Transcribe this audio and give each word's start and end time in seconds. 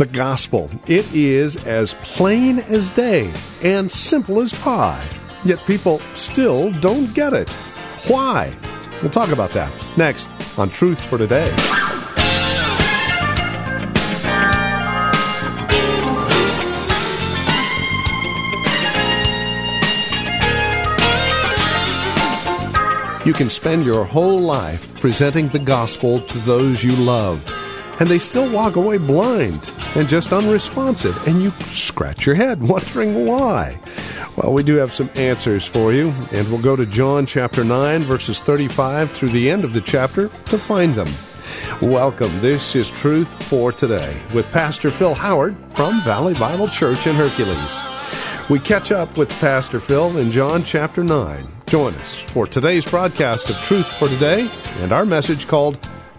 The 0.00 0.06
gospel. 0.06 0.70
It 0.86 1.14
is 1.14 1.58
as 1.66 1.92
plain 1.92 2.60
as 2.60 2.88
day 2.88 3.30
and 3.62 3.92
simple 3.92 4.40
as 4.40 4.54
pie. 4.54 5.06
Yet 5.44 5.58
people 5.66 5.98
still 6.14 6.72
don't 6.80 7.12
get 7.12 7.34
it. 7.34 7.50
Why? 8.08 8.50
We'll 9.02 9.10
talk 9.10 9.28
about 9.28 9.50
that 9.50 9.70
next 9.98 10.30
on 10.58 10.70
Truth 10.70 11.02
for 11.02 11.18
Today. 11.18 11.54
You 23.26 23.34
can 23.34 23.50
spend 23.50 23.84
your 23.84 24.06
whole 24.06 24.38
life 24.38 24.98
presenting 24.98 25.48
the 25.48 25.58
gospel 25.58 26.22
to 26.22 26.38
those 26.38 26.82
you 26.82 26.96
love, 26.96 27.46
and 28.00 28.08
they 28.08 28.18
still 28.18 28.50
walk 28.50 28.76
away 28.76 28.98
blind 28.98 29.72
and 29.94 30.08
just 30.08 30.32
unresponsive, 30.32 31.26
and 31.28 31.40
you 31.42 31.50
scratch 31.72 32.26
your 32.26 32.34
head 32.34 32.62
wondering 32.62 33.26
why. 33.26 33.78
Well, 34.36 34.54
we 34.54 34.62
do 34.62 34.76
have 34.76 34.92
some 34.92 35.10
answers 35.14 35.66
for 35.66 35.92
you, 35.92 36.08
and 36.32 36.48
we'll 36.48 36.62
go 36.62 36.76
to 36.76 36.86
John 36.86 37.26
chapter 37.26 37.62
9, 37.62 38.02
verses 38.04 38.40
35 38.40 39.10
through 39.10 39.28
the 39.28 39.50
end 39.50 39.64
of 39.64 39.74
the 39.74 39.82
chapter 39.82 40.28
to 40.28 40.58
find 40.58 40.94
them. 40.94 41.08
Welcome. 41.82 42.30
This 42.40 42.74
is 42.74 42.88
Truth 42.88 43.42
for 43.44 43.70
Today 43.70 44.18
with 44.32 44.50
Pastor 44.50 44.90
Phil 44.90 45.14
Howard 45.14 45.56
from 45.70 46.00
Valley 46.02 46.34
Bible 46.34 46.68
Church 46.68 47.06
in 47.06 47.14
Hercules. 47.14 47.80
We 48.48 48.58
catch 48.58 48.92
up 48.92 49.16
with 49.16 49.30
Pastor 49.40 49.78
Phil 49.78 50.16
in 50.18 50.30
John 50.30 50.64
chapter 50.64 51.04
9. 51.04 51.46
Join 51.66 51.94
us 51.94 52.14
for 52.14 52.46
today's 52.46 52.84
broadcast 52.84 53.50
of 53.50 53.56
Truth 53.58 53.92
for 53.92 54.08
Today 54.08 54.50
and 54.78 54.92
our 54.92 55.04
message 55.04 55.46
called 55.46 55.78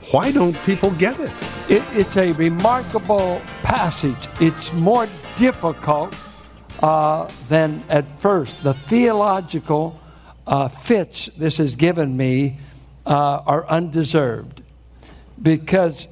Why 0.09 0.31
Don't 0.31 0.57
People 0.65 0.91
Get 0.91 1.19
It? 1.19 1.31
it 1.69 1.83
it's 1.93 2.17
a 2.17 2.31
remarkable 2.31 3.39
passage. 3.61 4.27
It's 4.39 4.73
more 4.73 5.07
difficult 5.35 6.15
uh, 6.81 7.29
than 7.47 7.83
at 7.87 8.05
first. 8.19 8.63
The 8.63 8.73
theological 8.73 9.99
uh, 10.47 10.69
fits 10.69 11.27
this 11.37 11.57
has 11.57 11.75
given 11.75 12.17
me 12.17 12.57
uh, 13.05 13.11
are 13.45 13.67
undeserved 13.67 14.63
because 15.39 16.07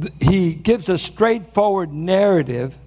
th- 0.00 0.12
he 0.20 0.54
gives 0.54 0.88
a 0.88 0.96
straightforward 0.96 1.92
narrative. 1.92 2.78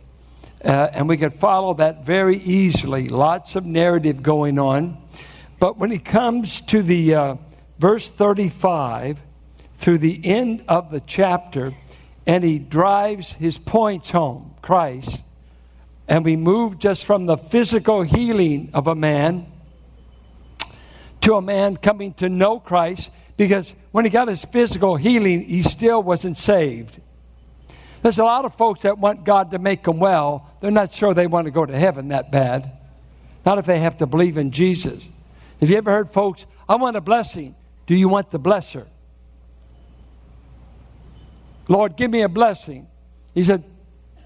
Uh, 0.63 0.89
and 0.93 1.07
we 1.07 1.17
could 1.17 1.33
follow 1.33 1.73
that 1.75 2.05
very 2.05 2.37
easily. 2.37 3.09
Lots 3.09 3.55
of 3.55 3.65
narrative 3.65 4.23
going 4.23 4.57
on. 4.57 4.97
But 5.59 5.77
when 5.77 5.91
he 5.91 5.99
comes 5.99 6.61
to 6.61 6.81
the 6.81 7.13
uh, 7.13 7.35
verse 7.77 8.09
35 8.09 9.19
through 9.85 9.99
the 9.99 10.19
end 10.25 10.63
of 10.67 10.89
the 10.89 10.99
chapter, 10.99 11.71
and 12.25 12.43
he 12.43 12.57
drives 12.57 13.31
his 13.33 13.55
points 13.55 14.09
home, 14.09 14.55
Christ, 14.59 15.21
and 16.07 16.25
we 16.25 16.35
move 16.35 16.79
just 16.79 17.05
from 17.05 17.27
the 17.27 17.37
physical 17.37 18.01
healing 18.01 18.71
of 18.73 18.87
a 18.87 18.95
man 18.95 19.45
to 21.21 21.35
a 21.35 21.41
man 21.41 21.77
coming 21.77 22.15
to 22.15 22.29
know 22.29 22.59
Christ, 22.59 23.11
because 23.37 23.75
when 23.91 24.05
he 24.05 24.09
got 24.09 24.27
his 24.27 24.43
physical 24.45 24.95
healing, 24.95 25.43
he 25.45 25.61
still 25.61 26.01
wasn't 26.01 26.39
saved. 26.39 26.99
There's 28.01 28.17
a 28.17 28.23
lot 28.23 28.43
of 28.43 28.55
folks 28.55 28.81
that 28.81 28.97
want 28.97 29.23
God 29.23 29.51
to 29.51 29.59
make 29.59 29.83
them 29.83 29.99
well. 29.99 30.49
They're 30.61 30.71
not 30.71 30.93
sure 30.93 31.13
they 31.13 31.27
want 31.27 31.45
to 31.45 31.51
go 31.51 31.63
to 31.63 31.77
heaven 31.77 32.07
that 32.07 32.31
bad. 32.31 32.71
Not 33.45 33.59
if 33.59 33.67
they 33.67 33.81
have 33.81 33.99
to 33.99 34.07
believe 34.07 34.37
in 34.37 34.49
Jesus. 34.49 34.99
Have 35.59 35.69
you 35.69 35.77
ever 35.77 35.91
heard 35.91 36.09
folks, 36.09 36.47
I 36.67 36.73
want 36.73 36.97
a 36.97 37.01
blessing. 37.01 37.53
Do 37.85 37.93
you 37.93 38.09
want 38.09 38.31
the 38.31 38.39
blesser? 38.39 38.87
Lord, 41.67 41.95
give 41.95 42.11
me 42.11 42.21
a 42.21 42.29
blessing. 42.29 42.87
He 43.33 43.43
said, 43.43 43.63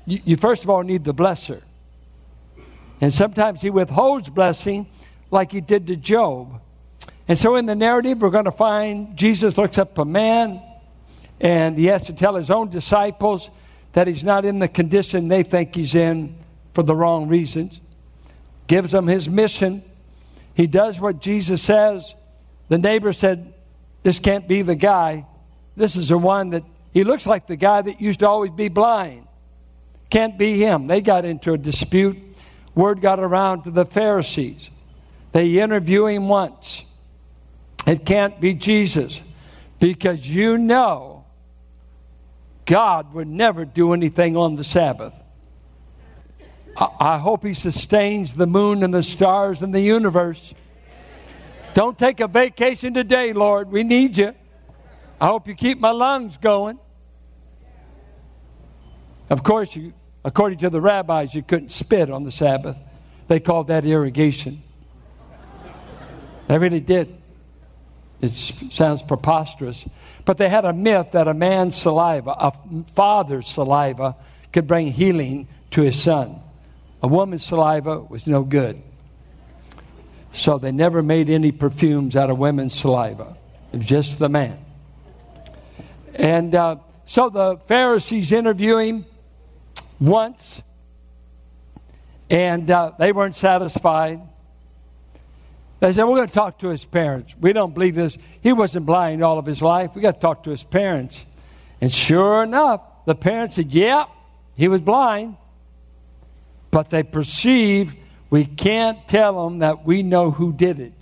you, 0.05 0.35
first 0.37 0.63
of 0.63 0.69
all 0.69 0.81
need 0.81 1.03
the 1.03 1.13
blesser. 1.13 1.61
And 3.01 3.13
sometimes 3.13 3.61
he 3.61 3.69
withholds 3.69 4.29
blessing 4.29 4.87
like 5.31 5.51
he 5.51 5.61
did 5.61 5.87
to 5.87 5.95
Job. 5.95 6.61
And 7.27 7.37
so 7.37 7.55
in 7.55 7.65
the 7.65 7.75
narrative, 7.75 8.21
we're 8.21 8.31
going 8.31 8.45
to 8.45 8.51
find 8.51 9.15
Jesus 9.15 9.57
looks 9.57 9.77
up 9.77 9.97
a 9.97 10.05
man 10.05 10.61
and 11.39 11.77
he 11.77 11.85
has 11.85 12.05
to 12.05 12.13
tell 12.13 12.35
his 12.35 12.49
own 12.49 12.69
disciples 12.69 13.49
that 13.93 14.07
he's 14.07 14.23
not 14.23 14.45
in 14.45 14.59
the 14.59 14.67
condition 14.67 15.27
they 15.27 15.43
think 15.43 15.75
he's 15.75 15.95
in 15.95 16.35
for 16.73 16.83
the 16.83 16.95
wrong 16.95 17.27
reasons. 17.27 17.79
Gives 18.67 18.91
them 18.91 19.07
his 19.07 19.29
mission. 19.29 19.83
He 20.53 20.67
does 20.67 20.99
what 20.99 21.21
Jesus 21.21 21.61
says. 21.61 22.13
The 22.67 22.77
neighbor 22.77 23.13
said, 23.13 23.53
This 24.03 24.19
can't 24.19 24.47
be 24.47 24.61
the 24.61 24.75
guy. 24.75 25.25
This 25.75 25.95
is 25.95 26.09
the 26.09 26.17
one 26.17 26.49
that 26.49 26.63
he 26.93 27.03
looks 27.03 27.25
like 27.27 27.47
the 27.47 27.55
guy 27.55 27.81
that 27.81 28.01
used 28.01 28.21
to 28.21 28.27
always 28.27 28.51
be 28.51 28.67
blind. 28.67 29.27
Can't 30.09 30.37
be 30.37 30.57
him. 30.57 30.87
They 30.87 31.01
got 31.01 31.25
into 31.25 31.53
a 31.53 31.57
dispute. 31.57 32.17
Word 32.73 33.01
got 33.01 33.19
around 33.19 33.63
to 33.63 33.71
the 33.71 33.85
Pharisees. 33.85 34.69
They 35.31 35.59
interview 35.59 36.05
him 36.05 36.27
once. 36.27 36.83
It 37.85 38.05
can't 38.05 38.39
be 38.39 38.53
Jesus 38.53 39.21
because 39.79 40.27
you 40.27 40.57
know 40.57 41.25
God 42.65 43.13
would 43.13 43.27
never 43.27 43.65
do 43.65 43.93
anything 43.93 44.37
on 44.37 44.55
the 44.55 44.63
Sabbath. 44.63 45.13
I, 46.77 47.17
hope 47.17 47.43
He 47.43 47.53
sustains 47.53 48.33
the 48.33 48.47
moon 48.47 48.83
and 48.83 48.93
the 48.93 49.03
stars 49.03 49.61
and 49.61 49.73
the 49.73 49.81
universe. 49.81 50.53
Don't 51.73 51.97
take 51.97 52.19
a 52.19 52.27
vacation 52.27 52.93
today, 52.93 53.33
Lord. 53.33 53.71
We 53.71 53.83
need 53.83 54.17
you. 54.17 54.33
I 55.21 55.27
hope 55.27 55.47
you 55.47 55.55
keep 55.55 55.79
my 55.79 55.91
lungs 55.91 56.37
going. 56.37 56.79
Of 59.29 59.43
course, 59.43 59.75
you, 59.75 59.93
according 60.23 60.59
to 60.59 60.69
the 60.69 60.81
rabbis, 60.81 61.35
you 61.35 61.43
couldn't 61.43 61.69
spit 61.69 62.09
on 62.09 62.23
the 62.23 62.31
Sabbath. 62.31 62.77
They 63.27 63.39
called 63.39 63.67
that 63.67 63.85
irrigation. 63.85 64.63
They 66.47 66.57
really 66.57 66.79
did. 66.79 67.15
It 68.21 68.33
sounds 68.33 69.01
preposterous. 69.01 69.85
But 70.25 70.37
they 70.37 70.49
had 70.49 70.65
a 70.65 70.73
myth 70.73 71.09
that 71.11 71.27
a 71.27 71.33
man's 71.33 71.75
saliva, 71.75 72.31
a 72.31 72.53
father's 72.95 73.47
saliva, 73.47 74.15
could 74.51 74.67
bring 74.67 74.91
healing 74.91 75.47
to 75.71 75.81
his 75.81 76.01
son. 76.01 76.39
A 77.03 77.07
woman's 77.07 77.45
saliva 77.45 77.99
was 77.99 78.25
no 78.25 78.43
good. 78.43 78.81
So 80.31 80.57
they 80.57 80.71
never 80.71 81.01
made 81.01 81.29
any 81.29 81.51
perfumes 81.51 82.15
out 82.15 82.29
of 82.29 82.37
women's 82.37 82.75
saliva. 82.75 83.37
It 83.71 83.77
was 83.77 83.85
just 83.85 84.19
the 84.19 84.29
man. 84.29 84.65
And 86.19 86.53
uh, 86.53 86.75
so 87.05 87.29
the 87.29 87.57
Pharisees 87.67 88.33
interview 88.33 88.77
him 88.77 89.05
once, 89.99 90.61
and 92.29 92.69
uh, 92.69 92.91
they 92.99 93.13
weren't 93.13 93.37
satisfied. 93.37 94.21
They 95.79 95.93
said, 95.93 96.03
We're 96.03 96.17
going 96.17 96.27
to 96.27 96.33
talk 96.33 96.59
to 96.59 96.67
his 96.67 96.83
parents. 96.83 97.33
We 97.39 97.53
don't 97.53 97.73
believe 97.73 97.95
this. 97.95 98.17
He 98.41 98.51
wasn't 98.51 98.85
blind 98.85 99.23
all 99.23 99.39
of 99.39 99.45
his 99.45 99.61
life. 99.61 99.91
we 99.95 100.01
got 100.01 100.15
to 100.15 100.19
talk 100.19 100.43
to 100.43 100.49
his 100.49 100.61
parents. 100.61 101.23
And 101.79 101.89
sure 101.91 102.43
enough, 102.43 102.81
the 103.05 103.15
parents 103.15 103.55
said, 103.55 103.73
Yeah, 103.73 104.05
he 104.55 104.67
was 104.67 104.81
blind. 104.81 105.37
But 106.69 106.89
they 106.89 107.01
perceived 107.01 107.95
we 108.29 108.45
can't 108.45 109.07
tell 109.07 109.45
them 109.45 109.59
that 109.59 109.85
we 109.85 110.03
know 110.03 110.31
who 110.31 110.53
did 110.53 110.79
it 110.79 110.93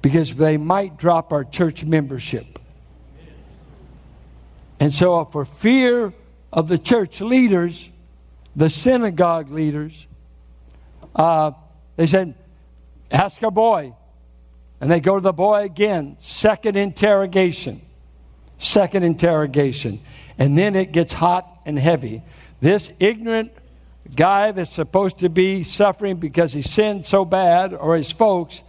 because 0.00 0.34
they 0.34 0.56
might 0.56 0.96
drop 0.96 1.32
our 1.32 1.44
church 1.44 1.84
membership. 1.84 2.55
And 4.78 4.92
so, 4.92 5.24
for 5.24 5.44
fear 5.44 6.12
of 6.52 6.68
the 6.68 6.78
church 6.78 7.20
leaders, 7.20 7.88
the 8.54 8.70
synagogue 8.70 9.50
leaders, 9.50 10.06
uh, 11.14 11.52
they 11.96 12.06
said, 12.06 12.34
Ask 13.10 13.42
our 13.42 13.50
boy. 13.50 13.94
And 14.80 14.90
they 14.90 15.00
go 15.00 15.14
to 15.14 15.20
the 15.22 15.32
boy 15.32 15.62
again. 15.62 16.16
Second 16.20 16.76
interrogation. 16.76 17.80
Second 18.58 19.04
interrogation. 19.04 20.00
And 20.38 20.56
then 20.56 20.76
it 20.76 20.92
gets 20.92 21.12
hot 21.12 21.48
and 21.64 21.78
heavy. 21.78 22.22
This 22.60 22.90
ignorant 22.98 23.52
guy 24.14 24.52
that's 24.52 24.72
supposed 24.72 25.18
to 25.18 25.28
be 25.28 25.62
suffering 25.62 26.16
because 26.16 26.52
he 26.52 26.62
sinned 26.62 27.04
so 27.04 27.24
bad, 27.24 27.74
or 27.74 27.96
his 27.96 28.12
folks, 28.12 28.62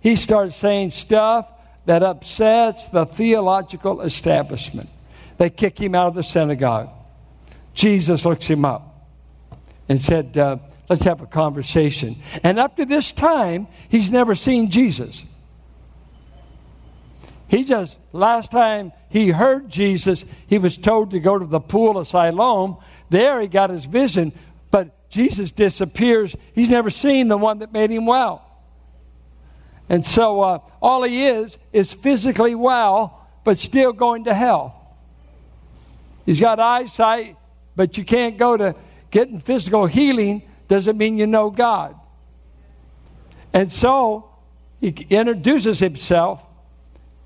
he 0.00 0.16
starts 0.16 0.56
saying 0.56 0.90
stuff 0.90 1.48
that 1.86 2.02
upsets 2.02 2.88
the 2.88 3.06
theological 3.06 4.02
establishment. 4.02 4.88
They 5.38 5.50
kick 5.50 5.80
him 5.80 5.94
out 5.94 6.08
of 6.08 6.14
the 6.14 6.22
synagogue. 6.22 6.90
Jesus 7.74 8.24
looks 8.24 8.46
him 8.46 8.64
up 8.64 9.08
and 9.88 10.00
said, 10.00 10.38
uh, 10.38 10.58
Let's 10.88 11.04
have 11.04 11.22
a 11.22 11.26
conversation. 11.26 12.16
And 12.42 12.58
up 12.58 12.76
to 12.76 12.84
this 12.84 13.10
time, 13.12 13.68
he's 13.88 14.10
never 14.10 14.34
seen 14.34 14.70
Jesus. 14.70 15.24
He 17.48 17.64
just, 17.64 17.96
last 18.12 18.50
time 18.50 18.92
he 19.08 19.30
heard 19.30 19.68
Jesus, 19.68 20.24
he 20.46 20.58
was 20.58 20.76
told 20.76 21.12
to 21.12 21.20
go 21.20 21.38
to 21.38 21.46
the 21.46 21.60
pool 21.60 21.98
of 21.98 22.06
Siloam. 22.06 22.76
There 23.10 23.40
he 23.40 23.48
got 23.48 23.70
his 23.70 23.84
vision, 23.84 24.32
but 24.70 25.08
Jesus 25.08 25.50
disappears. 25.50 26.36
He's 26.52 26.70
never 26.70 26.90
seen 26.90 27.28
the 27.28 27.38
one 27.38 27.60
that 27.60 27.72
made 27.72 27.90
him 27.90 28.06
well. 28.06 28.42
And 29.88 30.04
so 30.04 30.40
uh, 30.40 30.58
all 30.82 31.02
he 31.02 31.26
is 31.26 31.56
is 31.72 31.92
physically 31.92 32.54
well, 32.54 33.26
but 33.44 33.58
still 33.58 33.92
going 33.92 34.24
to 34.24 34.34
hell. 34.34 34.83
He's 36.26 36.40
got 36.40 36.60
eyesight, 36.60 37.36
but 37.76 37.98
you 37.98 38.04
can't 38.04 38.38
go 38.38 38.56
to 38.56 38.74
getting 39.10 39.40
physical 39.40 39.86
healing, 39.86 40.42
doesn't 40.68 40.96
mean 40.96 41.18
you 41.18 41.26
know 41.26 41.50
God. 41.50 41.94
And 43.52 43.72
so 43.72 44.30
he 44.80 44.88
introduces 45.10 45.78
himself 45.78 46.42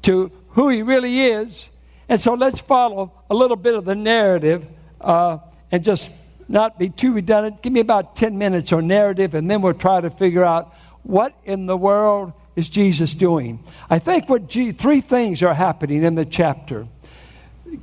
to 0.02 0.30
who 0.50 0.68
he 0.68 0.82
really 0.82 1.20
is. 1.20 1.66
And 2.08 2.20
so 2.20 2.34
let's 2.34 2.58
follow 2.58 3.12
a 3.30 3.34
little 3.34 3.56
bit 3.56 3.74
of 3.74 3.84
the 3.84 3.94
narrative 3.94 4.66
uh, 5.00 5.38
and 5.70 5.84
just 5.84 6.08
not 6.48 6.78
be 6.78 6.88
too 6.88 7.12
redundant. 7.12 7.62
Give 7.62 7.72
me 7.72 7.80
about 7.80 8.16
10 8.16 8.38
minutes 8.38 8.72
on 8.72 8.86
narrative, 8.86 9.34
and 9.34 9.50
then 9.50 9.62
we'll 9.62 9.74
try 9.74 10.00
to 10.00 10.10
figure 10.10 10.44
out 10.44 10.74
what 11.02 11.34
in 11.44 11.66
the 11.66 11.76
world 11.76 12.32
is 12.56 12.68
Jesus 12.68 13.14
doing? 13.14 13.62
I 13.88 13.98
think 14.00 14.28
what 14.28 14.48
G- 14.48 14.72
three 14.72 15.00
things 15.00 15.42
are 15.44 15.54
happening 15.54 16.02
in 16.02 16.16
the 16.16 16.24
chapter. 16.24 16.88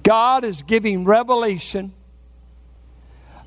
God 0.04 0.44
is 0.44 0.62
giving 0.62 1.06
revelation. 1.06 1.94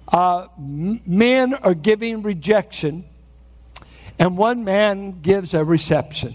Uh, 0.06 0.46
men 0.56 1.55
are 1.55 1.75
giving 1.75 2.23
rejection, 2.23 3.05
and 4.19 4.37
one 4.37 4.64
man 4.64 5.20
gives 5.20 5.52
a 5.55 5.64
reception. 5.64 6.35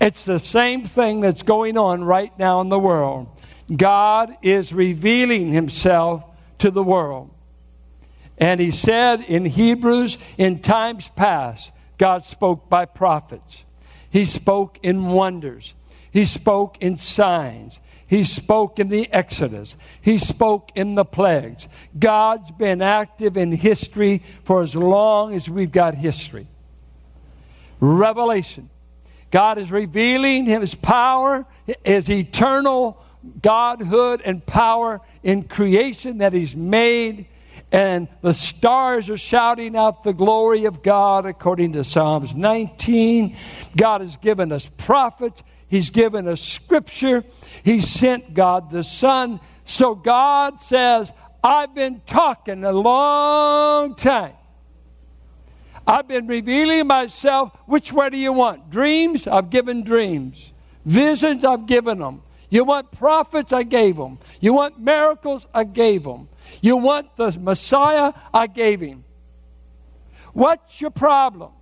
It's 0.00 0.24
the 0.24 0.38
same 0.38 0.86
thing 0.86 1.20
that's 1.20 1.42
going 1.42 1.76
on 1.76 2.04
right 2.04 2.36
now 2.38 2.60
in 2.60 2.68
the 2.68 2.78
world. 2.78 3.28
God 3.74 4.36
is 4.42 4.72
revealing 4.72 5.52
himself 5.52 6.24
to 6.58 6.70
the 6.70 6.82
world. 6.82 7.30
And 8.38 8.60
he 8.60 8.70
said 8.70 9.20
in 9.22 9.44
Hebrews, 9.44 10.16
in 10.36 10.60
times 10.60 11.08
past, 11.08 11.72
God 11.98 12.24
spoke 12.24 12.68
by 12.68 12.84
prophets. 12.84 13.64
He 14.10 14.24
spoke 14.24 14.78
in 14.82 15.06
wonders. 15.06 15.74
He 16.12 16.24
spoke 16.24 16.78
in 16.80 16.96
signs. 16.96 17.78
He 18.08 18.24
spoke 18.24 18.78
in 18.78 18.88
the 18.88 19.12
Exodus. 19.12 19.76
He 20.00 20.16
spoke 20.16 20.70
in 20.74 20.94
the 20.94 21.04
plagues. 21.04 21.68
God's 21.96 22.50
been 22.50 22.80
active 22.80 23.36
in 23.36 23.52
history 23.52 24.22
for 24.44 24.62
as 24.62 24.74
long 24.74 25.34
as 25.34 25.48
we've 25.48 25.70
got 25.70 25.94
history. 25.94 26.46
Revelation. 27.80 28.70
God 29.30 29.58
is 29.58 29.70
revealing 29.70 30.46
His 30.46 30.74
power, 30.74 31.44
His 31.84 32.08
eternal 32.08 33.04
Godhood 33.42 34.22
and 34.24 34.44
power 34.44 35.02
in 35.22 35.42
creation 35.42 36.18
that 36.18 36.32
He's 36.32 36.56
made 36.56 37.26
and 37.70 38.08
the 38.22 38.32
stars 38.32 39.10
are 39.10 39.18
shouting 39.18 39.76
out 39.76 40.02
the 40.02 40.14
glory 40.14 40.64
of 40.64 40.82
God 40.82 41.26
according 41.26 41.72
to 41.72 41.84
Psalms 41.84 42.34
19. 42.34 43.36
God 43.76 44.00
has 44.00 44.16
given 44.16 44.52
us 44.52 44.66
prophets, 44.78 45.42
He's 45.68 45.90
given 45.90 46.26
us 46.26 46.40
scripture, 46.40 47.24
He 47.62 47.80
sent 47.80 48.32
God 48.32 48.70
the 48.70 48.82
Son. 48.82 49.40
So 49.64 49.94
God 49.94 50.62
says, 50.62 51.12
I've 51.44 51.74
been 51.74 52.00
talking 52.06 52.64
a 52.64 52.72
long 52.72 53.94
time. 53.94 54.32
I've 55.86 56.08
been 56.08 56.26
revealing 56.26 56.86
myself. 56.86 57.52
Which 57.66 57.92
way 57.92 58.10
do 58.10 58.16
you 58.16 58.32
want? 58.32 58.70
Dreams? 58.70 59.26
I've 59.26 59.50
given 59.50 59.84
dreams. 59.84 60.52
Visions? 60.84 61.44
I've 61.44 61.66
given 61.66 61.98
them. 61.98 62.22
You 62.50 62.64
want 62.64 62.92
prophets? 62.92 63.52
I 63.52 63.62
gave 63.62 63.96
them. 63.96 64.18
You 64.40 64.54
want 64.54 64.80
miracles? 64.80 65.46
I 65.52 65.64
gave 65.64 66.04
them. 66.04 66.28
You 66.60 66.76
want 66.76 67.16
the 67.16 67.32
Messiah? 67.38 68.12
I 68.32 68.46
gave 68.46 68.80
him. 68.80 69.04
What's 70.32 70.80
your 70.80 70.90
problem? 70.90 71.52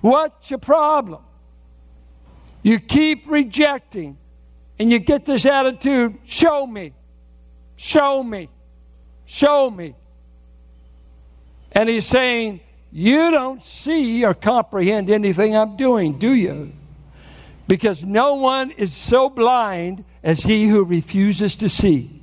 What's 0.00 0.50
your 0.50 0.58
problem? 0.58 1.22
You 2.62 2.78
keep 2.80 3.24
rejecting 3.28 4.18
and 4.78 4.90
you 4.90 4.98
get 4.98 5.24
this 5.24 5.46
attitude 5.46 6.18
show 6.26 6.66
me, 6.66 6.92
show 7.76 8.22
me, 8.22 8.48
show 9.24 9.70
me. 9.70 9.94
And 11.72 11.88
he's 11.88 12.06
saying, 12.06 12.60
You 12.92 13.30
don't 13.30 13.62
see 13.62 14.24
or 14.24 14.34
comprehend 14.34 15.10
anything 15.10 15.56
I'm 15.56 15.76
doing, 15.76 16.18
do 16.18 16.32
you? 16.32 16.72
Because 17.68 18.04
no 18.04 18.34
one 18.34 18.70
is 18.70 18.94
so 18.94 19.28
blind 19.28 20.04
as 20.22 20.40
he 20.40 20.66
who 20.68 20.84
refuses 20.84 21.56
to 21.56 21.68
see. 21.68 22.15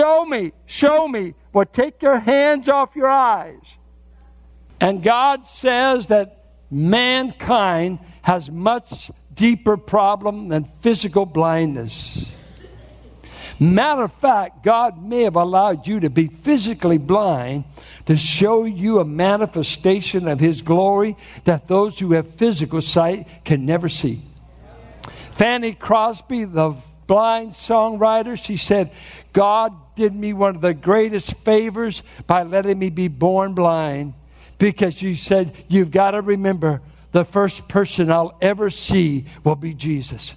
Show 0.00 0.24
me, 0.24 0.52
show 0.64 1.06
me. 1.06 1.34
Well, 1.52 1.66
take 1.66 2.00
your 2.00 2.18
hands 2.18 2.70
off 2.70 2.96
your 2.96 3.10
eyes. 3.10 3.60
And 4.80 5.02
God 5.02 5.46
says 5.46 6.06
that 6.06 6.42
mankind 6.70 7.98
has 8.22 8.50
much 8.50 9.10
deeper 9.34 9.76
problem 9.76 10.48
than 10.48 10.64
physical 10.64 11.26
blindness. 11.26 12.32
Matter 13.58 14.04
of 14.04 14.12
fact, 14.14 14.64
God 14.64 15.04
may 15.04 15.24
have 15.24 15.36
allowed 15.36 15.86
you 15.86 16.00
to 16.00 16.08
be 16.08 16.28
physically 16.28 16.96
blind 16.96 17.64
to 18.06 18.16
show 18.16 18.64
you 18.64 19.00
a 19.00 19.04
manifestation 19.04 20.28
of 20.28 20.40
His 20.40 20.62
glory 20.62 21.14
that 21.44 21.68
those 21.68 21.98
who 21.98 22.12
have 22.12 22.26
physical 22.26 22.80
sight 22.80 23.28
can 23.44 23.66
never 23.66 23.90
see. 23.90 24.22
Fanny 25.32 25.74
Crosby, 25.74 26.44
the 26.44 26.74
blind 27.10 27.50
songwriter, 27.50 28.40
she 28.40 28.56
said, 28.56 28.92
God 29.32 29.94
did 29.94 30.14
me 30.14 30.32
one 30.32 30.56
of 30.56 30.60
the 30.60 30.74
greatest 30.74 31.34
favors 31.38 32.02
by 32.26 32.42
letting 32.42 32.78
me 32.78 32.90
be 32.90 33.08
born 33.08 33.54
blind 33.54 34.14
because 34.58 34.94
she 34.94 35.14
said, 35.14 35.54
You've 35.68 35.90
got 35.90 36.12
to 36.12 36.20
remember 36.20 36.82
the 37.12 37.24
first 37.24 37.68
person 37.68 38.10
I'll 38.10 38.36
ever 38.40 38.70
see 38.70 39.26
will 39.44 39.56
be 39.56 39.74
Jesus. 39.74 40.34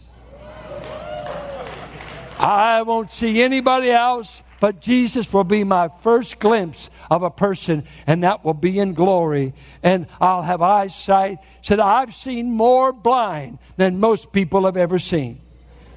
I 2.39 2.81
won't 2.81 3.11
see 3.11 3.41
anybody 3.41 3.91
else, 3.91 4.41
but 4.59 4.81
Jesus 4.81 5.31
will 5.31 5.43
be 5.43 5.63
my 5.63 5.89
first 6.01 6.39
glimpse 6.39 6.89
of 7.09 7.23
a 7.23 7.29
person, 7.29 7.85
and 8.07 8.23
that 8.23 8.43
will 8.43 8.53
be 8.53 8.79
in 8.79 8.93
glory. 8.93 9.53
And 9.81 10.07
I'll 10.19 10.41
have 10.41 10.61
eyesight. 10.61 11.39
Said, 11.61 11.79
I've 11.79 12.13
seen 12.15 12.51
more 12.51 12.91
blind 12.91 13.59
than 13.77 13.99
most 13.99 14.31
people 14.31 14.65
have 14.65 14.77
ever 14.77 14.99
seen 14.99 15.42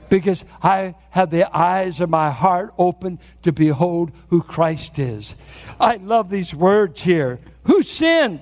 because 0.09 0.45
I 0.63 0.95
have 1.11 1.31
the 1.31 1.45
eyes 1.57 2.01
of 2.01 2.11
my 2.11 2.31
heart 2.31 2.75
open 2.79 3.19
to 3.43 3.53
behold 3.53 4.13
who 4.29 4.43
Christ 4.43 4.99
is. 4.99 5.35
I 5.81 5.97
love 5.97 6.31
these 6.31 6.55
words 6.55 7.03
here. 7.03 7.41
Who 7.65 7.83
sinned? 7.83 8.41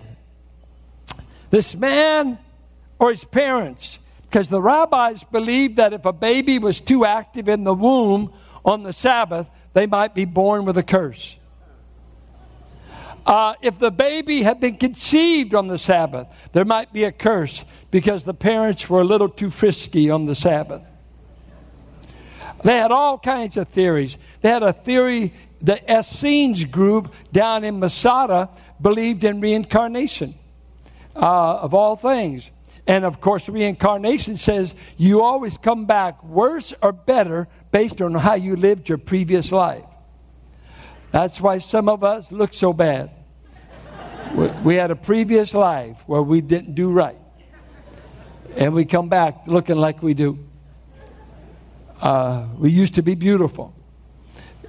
This 1.50 1.74
man 1.74 2.38
or 2.98 3.10
his 3.10 3.24
parents? 3.24 3.98
Because 4.22 4.48
the 4.48 4.60
rabbis 4.60 5.24
believed 5.24 5.76
that 5.76 5.92
if 5.92 6.04
a 6.04 6.12
baby 6.12 6.58
was 6.58 6.80
too 6.80 7.04
active 7.04 7.48
in 7.48 7.64
the 7.64 7.74
womb 7.74 8.32
on 8.64 8.82
the 8.82 8.92
Sabbath, 8.92 9.46
they 9.72 9.86
might 9.86 10.14
be 10.14 10.24
born 10.24 10.64
with 10.64 10.76
a 10.78 10.82
curse. 10.82 11.36
Uh, 13.26 13.54
if 13.62 13.78
the 13.78 13.90
baby 13.90 14.42
had 14.42 14.60
been 14.60 14.76
conceived 14.76 15.54
on 15.54 15.66
the 15.66 15.78
Sabbath, 15.78 16.26
there 16.52 16.64
might 16.64 16.92
be 16.92 17.04
a 17.04 17.12
curse 17.12 17.64
because 17.90 18.24
the 18.24 18.34
parents 18.34 18.90
were 18.90 19.00
a 19.00 19.04
little 19.04 19.28
too 19.28 19.50
frisky 19.50 20.10
on 20.10 20.26
the 20.26 20.34
Sabbath. 20.34 20.82
They 22.64 22.78
had 22.78 22.90
all 22.90 23.18
kinds 23.18 23.58
of 23.58 23.68
theories. 23.68 24.16
They 24.40 24.48
had 24.48 24.62
a 24.62 24.72
theory, 24.72 25.34
the 25.60 25.78
Essenes 25.90 26.64
group 26.64 27.12
down 27.30 27.62
in 27.62 27.78
Masada 27.78 28.48
believed 28.80 29.22
in 29.22 29.42
reincarnation 29.42 30.34
uh, 31.14 31.56
of 31.56 31.74
all 31.74 31.94
things. 31.94 32.50
And 32.86 33.04
of 33.04 33.20
course, 33.20 33.50
reincarnation 33.50 34.38
says 34.38 34.74
you 34.96 35.22
always 35.22 35.58
come 35.58 35.84
back 35.84 36.24
worse 36.24 36.72
or 36.82 36.92
better 36.92 37.48
based 37.70 38.00
on 38.00 38.14
how 38.14 38.34
you 38.34 38.56
lived 38.56 38.88
your 38.88 38.98
previous 38.98 39.52
life. 39.52 39.84
That's 41.10 41.38
why 41.40 41.58
some 41.58 41.90
of 41.90 42.02
us 42.02 42.32
look 42.32 42.54
so 42.54 42.72
bad. 42.72 43.10
we 44.64 44.76
had 44.76 44.90
a 44.90 44.96
previous 44.96 45.52
life 45.52 45.98
where 46.06 46.22
we 46.22 46.40
didn't 46.40 46.74
do 46.74 46.90
right. 46.90 47.18
And 48.56 48.72
we 48.72 48.86
come 48.86 49.10
back 49.10 49.46
looking 49.46 49.76
like 49.76 50.02
we 50.02 50.14
do. 50.14 50.38
Uh, 52.04 52.46
we 52.58 52.70
used 52.70 52.94
to 52.96 53.02
be 53.02 53.14
beautiful. 53.14 53.74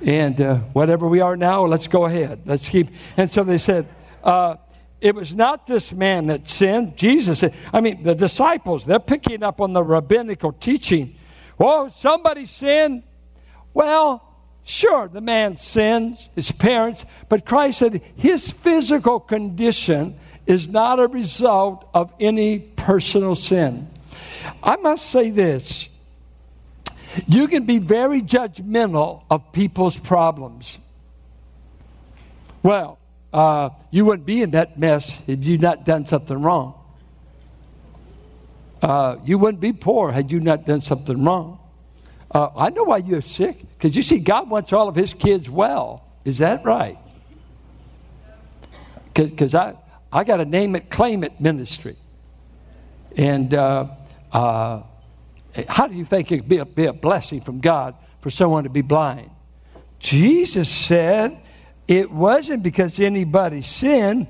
And 0.01 0.39
uh, 0.39 0.55
whatever 0.71 1.07
we 1.07 1.19
are 1.19 1.35
now, 1.35 1.65
let's 1.65 1.87
go 1.87 2.05
ahead. 2.05 2.43
Let's 2.45 2.69
keep. 2.69 2.87
And 3.17 3.29
so 3.29 3.43
they 3.43 3.57
said, 3.57 3.87
uh, 4.23 4.55
it 5.01 5.13
was 5.13 5.33
not 5.33 5.67
this 5.67 5.91
man 5.91 6.27
that 6.27 6.47
sinned. 6.47 6.95
Jesus 6.95 7.39
said, 7.39 7.53
I 7.73 7.81
mean, 7.81 8.03
the 8.03 8.15
disciples, 8.15 8.85
they're 8.85 8.99
picking 8.99 9.43
up 9.43 9.59
on 9.59 9.73
the 9.73 9.83
rabbinical 9.83 10.53
teaching. 10.53 11.17
Well, 11.57 11.91
somebody 11.91 12.45
sinned. 12.45 13.03
Well, 13.73 14.25
Sure, 14.67 15.07
the 15.07 15.21
man 15.21 15.57
sins, 15.57 16.27
his 16.33 16.51
parents, 16.51 17.05
but 17.29 17.45
Christ 17.45 17.77
said 17.77 18.01
his 18.15 18.49
physical 18.49 19.19
condition 19.19 20.17
is 20.47 20.67
not 20.67 20.99
a 20.99 21.05
result 21.05 21.87
of 21.93 22.11
any 22.19 22.57
personal 22.57 23.35
sin. 23.35 23.87
I 24.63 24.77
must 24.77 25.05
say 25.05 25.29
this 25.29 25.87
you 27.27 27.47
can 27.47 27.65
be 27.65 27.77
very 27.77 28.21
judgmental 28.21 29.23
of 29.29 29.51
people's 29.51 29.97
problems. 29.97 30.77
Well, 32.63 32.97
uh, 33.33 33.69
you 33.91 34.05
wouldn't 34.05 34.25
be 34.25 34.41
in 34.41 34.51
that 34.51 34.79
mess 34.79 35.21
if 35.27 35.45
you'd 35.45 35.61
not 35.61 35.85
done 35.85 36.05
something 36.05 36.41
wrong. 36.41 36.73
Uh, 38.81 39.17
you 39.25 39.37
wouldn't 39.37 39.61
be 39.61 39.73
poor 39.73 40.11
had 40.11 40.31
you 40.31 40.39
not 40.39 40.65
done 40.65 40.81
something 40.81 41.23
wrong. 41.23 41.59
Uh, 42.31 42.49
I 42.55 42.69
know 42.69 42.83
why 42.83 42.97
you're 42.97 43.21
sick, 43.21 43.59
because 43.77 43.95
you 43.95 44.01
see, 44.01 44.19
God 44.19 44.49
wants 44.49 44.73
all 44.73 44.87
of 44.87 44.95
His 44.95 45.13
kids 45.13 45.49
well. 45.49 46.03
Is 46.25 46.39
that 46.39 46.65
right? 46.65 46.97
Because 49.13 49.55
I, 49.55 49.75
I 50.11 50.23
got 50.23 50.41
a 50.41 50.45
name 50.45 50.75
it, 50.75 50.89
claim 50.89 51.23
it 51.23 51.39
ministry. 51.39 51.95
And 53.15 53.53
uh, 53.53 53.87
uh, 54.31 54.81
how 55.67 55.87
do 55.87 55.95
you 55.95 56.05
think 56.05 56.31
it 56.31 56.41
would 56.41 56.49
be 56.49 56.57
a, 56.57 56.65
be 56.65 56.85
a 56.85 56.93
blessing 56.93 57.41
from 57.41 57.59
God 57.59 57.95
for 58.21 58.29
someone 58.29 58.63
to 58.63 58.69
be 58.69 58.81
blind? 58.81 59.29
Jesus 59.99 60.69
said 60.69 61.41
it 61.87 62.11
wasn't 62.11 62.63
because 62.63 62.99
anybody 62.99 63.61
sinned, 63.61 64.27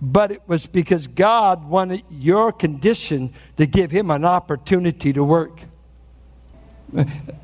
but 0.00 0.30
it 0.30 0.42
was 0.46 0.66
because 0.66 1.06
God 1.06 1.64
wanted 1.64 2.02
your 2.10 2.52
condition 2.52 3.32
to 3.56 3.66
give 3.66 3.90
him 3.90 4.10
an 4.10 4.24
opportunity 4.24 5.12
to 5.12 5.24
work. 5.24 5.60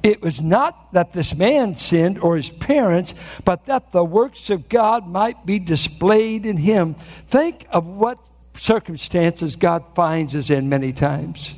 It 0.03 0.23
was 0.23 0.41
not 0.41 0.93
that 0.93 1.13
this 1.13 1.35
man 1.35 1.77
sinned 1.77 2.19
or 2.19 2.37
his 2.37 2.51
parents, 2.51 3.15
but 3.45 3.67
that 3.67 3.93
the 3.93 4.05
works 4.05 4.51
of 4.51 4.69
God 4.69 5.07
might 5.07 5.47
be 5.47 5.59
displayed 5.59 6.47
in 6.47 6.57
him. 6.57 6.97
Think 7.27 7.67
of 7.71 7.87
what 7.87 8.19
circumstances 8.55 9.57
God 9.57 9.85
finds 9.95 10.35
us 10.35 10.51
in 10.51 10.69
many 10.69 10.93
times. 10.93 11.55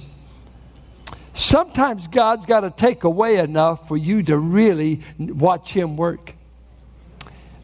Sometimes 1.39 2.09
God's 2.09 2.47
got 2.47 2.61
to 2.61 2.71
take 2.71 3.05
away 3.05 3.37
enough 3.37 3.87
for 3.87 3.97
you 3.97 4.25
to 4.25 4.37
really 4.37 5.03
watch 5.21 5.73
Him 5.73 5.97
work. 5.97 6.35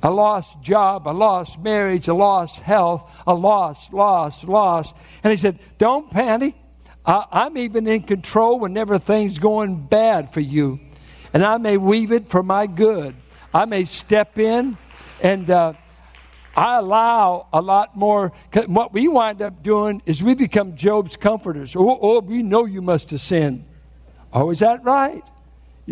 A 0.01 0.11
lost 0.13 0.63
job, 0.63 1.09
a 1.09 1.11
lost 1.11 1.59
marriage, 1.59 2.07
a 2.07 2.15
lost 2.15 2.61
health, 2.61 3.11
a 3.27 3.35
lost, 3.35 3.93
lost, 3.93 4.45
lost. 4.45 4.95
And 5.25 5.33
He 5.33 5.37
said, 5.37 5.59
Don't 5.79 6.09
panic. 6.09 6.55
I, 7.05 7.47
am 7.47 7.59
even 7.59 7.89
in 7.89 8.05
control 8.05 8.61
whenever 8.61 9.01
things 9.01 9.41
going 9.41 9.85
bad 9.87 10.33
for 10.33 10.41
you. 10.41 10.79
And 11.33 11.45
I 11.45 11.59
may 11.59 11.77
weave 11.77 12.13
it 12.13 12.29
for 12.29 12.45
my 12.45 12.69
good. 12.69 13.17
I 13.53 13.65
may 13.65 13.87
step 13.87 14.39
in 14.39 14.79
and 15.21 15.51
uh, 15.51 15.73
I 16.57 16.79
allow 16.79 17.49
a 17.53 17.61
lot 17.61 17.97
more. 17.97 18.33
What 18.67 18.93
we 18.93 19.09
wind 19.09 19.43
up 19.43 19.63
doing 19.63 20.03
is 20.07 20.23
we 20.23 20.35
become 20.35 20.77
Job's 20.77 21.17
comforters. 21.17 21.75
Oh, 21.75 21.99
oh, 22.01 22.21
we 22.21 22.43
know 22.43 22.65
you 22.65 22.81
must 22.81 23.11
have 23.11 23.21
sinned. 23.21 23.65
Oh, 24.33 24.51
is 24.51 24.61
that 24.61 24.85
right? 24.85 25.23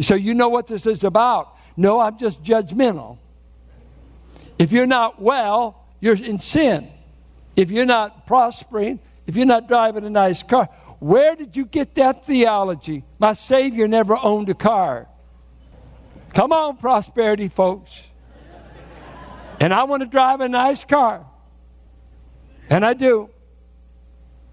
So 0.01 0.15
you 0.15 0.35
know 0.35 0.49
what 0.49 0.69
this 0.69 0.87
is 0.87 1.05
about. 1.05 1.57
No, 1.77 1.99
I'm 2.01 2.19
just 2.19 2.43
judgmental. 2.43 3.19
If 4.59 4.73
you're 4.73 4.87
not 4.87 5.21
well, 5.21 5.85
you're 6.01 6.15
in 6.15 6.39
sin. 6.39 6.89
If 7.57 7.71
you're 7.71 7.87
not 7.87 8.27
prospering, 8.27 9.01
if 9.27 9.37
you're 9.37 9.47
not 9.47 9.69
driving 9.69 10.05
a 10.05 10.11
nice 10.11 10.43
car, 10.43 10.69
where 11.01 11.35
did 11.35 11.57
you 11.57 11.65
get 11.65 11.97
that 11.97 12.25
theology? 12.27 13.05
My 13.19 13.33
Savior 13.33 13.89
never 13.89 14.17
owned 14.17 14.49
a 14.49 14.55
car. 14.55 15.09
Come 16.35 16.53
on, 16.53 16.77
prosperity, 16.77 17.49
folks. 17.49 18.07
And 19.61 19.73
I 19.73 19.85
want 19.85 20.03
to 20.03 20.09
drive 20.09 20.41
a 20.41 20.49
nice 20.49 20.85
car. 20.85 21.25
And 22.69 22.85
I 22.85 22.95
do. 22.95 23.31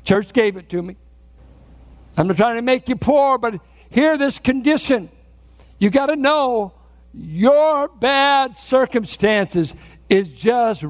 Church 0.04 0.34
gave 0.34 0.58
it 0.58 0.70
to 0.70 0.82
me. 0.82 0.96
I'm 2.18 2.28
not 2.28 2.38
trying 2.38 2.58
to 2.58 2.62
make 2.62 2.90
you 2.90 2.96
poor, 2.96 3.38
but 3.38 3.62
hear 3.90 4.18
this 4.18 4.40
condition. 4.40 5.10
You 5.78 5.90
got 5.90 6.08
to 6.08 6.16
know 6.16 6.74
your 7.14 7.88
bad 7.88 8.58
circumstances 8.58 9.74
is 10.10 10.28
just 10.30 10.84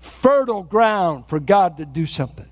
fertile 0.00 0.62
ground 0.62 1.26
for 1.28 1.40
God 1.40 1.78
to 1.78 1.84
do 1.84 2.06
something. 2.06 2.48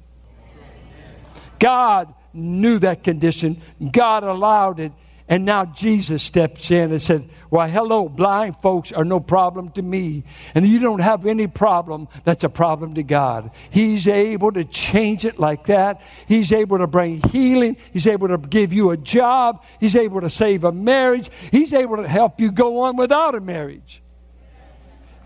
God 1.58 2.14
knew 2.32 2.78
that 2.80 3.04
condition. 3.04 3.60
God 3.92 4.24
allowed 4.24 4.80
it. 4.80 4.92
And 5.30 5.44
now 5.44 5.64
Jesus 5.64 6.24
steps 6.24 6.72
in 6.72 6.90
and 6.90 7.00
said, 7.00 7.30
Why, 7.50 7.68
hello, 7.68 8.08
blind 8.08 8.56
folks 8.56 8.90
are 8.90 9.04
no 9.04 9.20
problem 9.20 9.70
to 9.70 9.82
me. 9.82 10.24
And 10.56 10.66
you 10.66 10.80
don't 10.80 10.98
have 10.98 11.24
any 11.24 11.46
problem 11.46 12.08
that's 12.24 12.42
a 12.42 12.48
problem 12.48 12.96
to 12.96 13.04
God. 13.04 13.52
He's 13.70 14.08
able 14.08 14.50
to 14.50 14.64
change 14.64 15.24
it 15.24 15.38
like 15.38 15.66
that. 15.66 16.02
He's 16.26 16.52
able 16.52 16.78
to 16.78 16.88
bring 16.88 17.22
healing. 17.30 17.76
He's 17.92 18.08
able 18.08 18.26
to 18.26 18.38
give 18.38 18.72
you 18.72 18.90
a 18.90 18.96
job. 18.96 19.62
He's 19.78 19.94
able 19.94 20.20
to 20.22 20.30
save 20.30 20.64
a 20.64 20.72
marriage. 20.72 21.30
He's 21.52 21.72
able 21.72 21.98
to 21.98 22.08
help 22.08 22.40
you 22.40 22.50
go 22.50 22.80
on 22.80 22.96
without 22.96 23.36
a 23.36 23.40
marriage. 23.40 24.02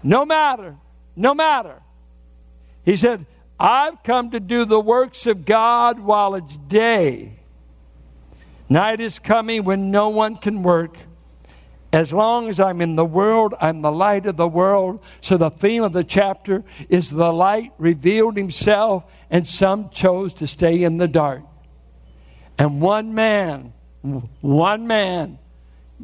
No 0.03 0.27
matter, 0.27 0.77
no 1.17 1.33
matter. 1.33 1.81
He 2.85 2.97
said, 2.97 3.25
I've 3.59 4.03
come 4.03 4.33
to 4.33 4.41
do 4.41 4.67
the 4.67 4.79
works 4.79 5.27
of 5.27 5.47
God 5.47 5.99
while 5.99 6.35
it's 6.35 6.55
day. 6.69 7.39
Night 8.69 9.01
is 9.01 9.19
coming 9.19 9.65
when 9.65 9.91
no 9.91 10.09
one 10.09 10.37
can 10.37 10.63
work. 10.63 10.97
As 11.93 12.13
long 12.13 12.49
as 12.49 12.59
I'm 12.59 12.81
in 12.81 12.97
the 12.97 13.05
world, 13.05 13.55
I'm 13.61 13.83
the 13.83 13.93
light 13.93 14.27
of 14.27 14.37
the 14.37 14.49
world. 14.49 15.01
So 15.21 15.37
the 15.37 15.51
theme 15.51 15.85
of 15.85 15.93
the 15.93 16.03
chapter 16.03 16.65
is 16.89 17.11
the 17.11 17.33
light 17.33 17.73
revealed 17.79 18.37
himself, 18.37 19.05
and 19.31 19.47
some 19.47 19.91
chose 19.91 20.35
to 20.35 20.47
stay 20.47 20.83
in 20.83 20.97
the 20.97 21.07
dark. 21.07 21.43
And 22.59 22.81
one 22.81 23.15
man, 23.15 23.73
one 24.41 24.87
man, 24.87 25.39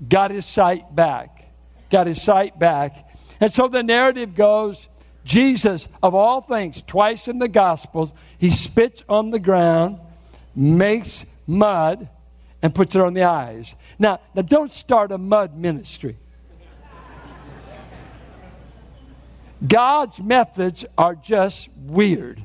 got 0.08 0.30
his 0.30 0.46
sight 0.46 0.94
back. 0.94 1.44
Got 1.90 2.06
his 2.06 2.22
sight 2.22 2.58
back. 2.58 3.10
And 3.40 3.52
so 3.52 3.66
the 3.66 3.82
narrative 3.82 4.34
goes 4.34 4.86
Jesus, 5.24 5.86
of 6.02 6.14
all 6.14 6.40
things, 6.40 6.82
twice 6.82 7.28
in 7.28 7.38
the 7.38 7.48
Gospels, 7.48 8.12
he 8.38 8.50
spits 8.50 9.02
on 9.08 9.30
the 9.30 9.38
ground, 9.38 9.98
makes 10.54 11.24
mud, 11.46 12.08
and 12.62 12.74
puts 12.74 12.94
it 12.94 13.00
on 13.00 13.14
the 13.14 13.24
eyes. 13.24 13.74
Now, 13.98 14.20
now 14.34 14.42
don't 14.42 14.72
start 14.72 15.12
a 15.12 15.18
mud 15.18 15.56
ministry. 15.56 16.16
God's 19.66 20.18
methods 20.18 20.84
are 20.96 21.14
just 21.14 21.68
weird. 21.76 22.42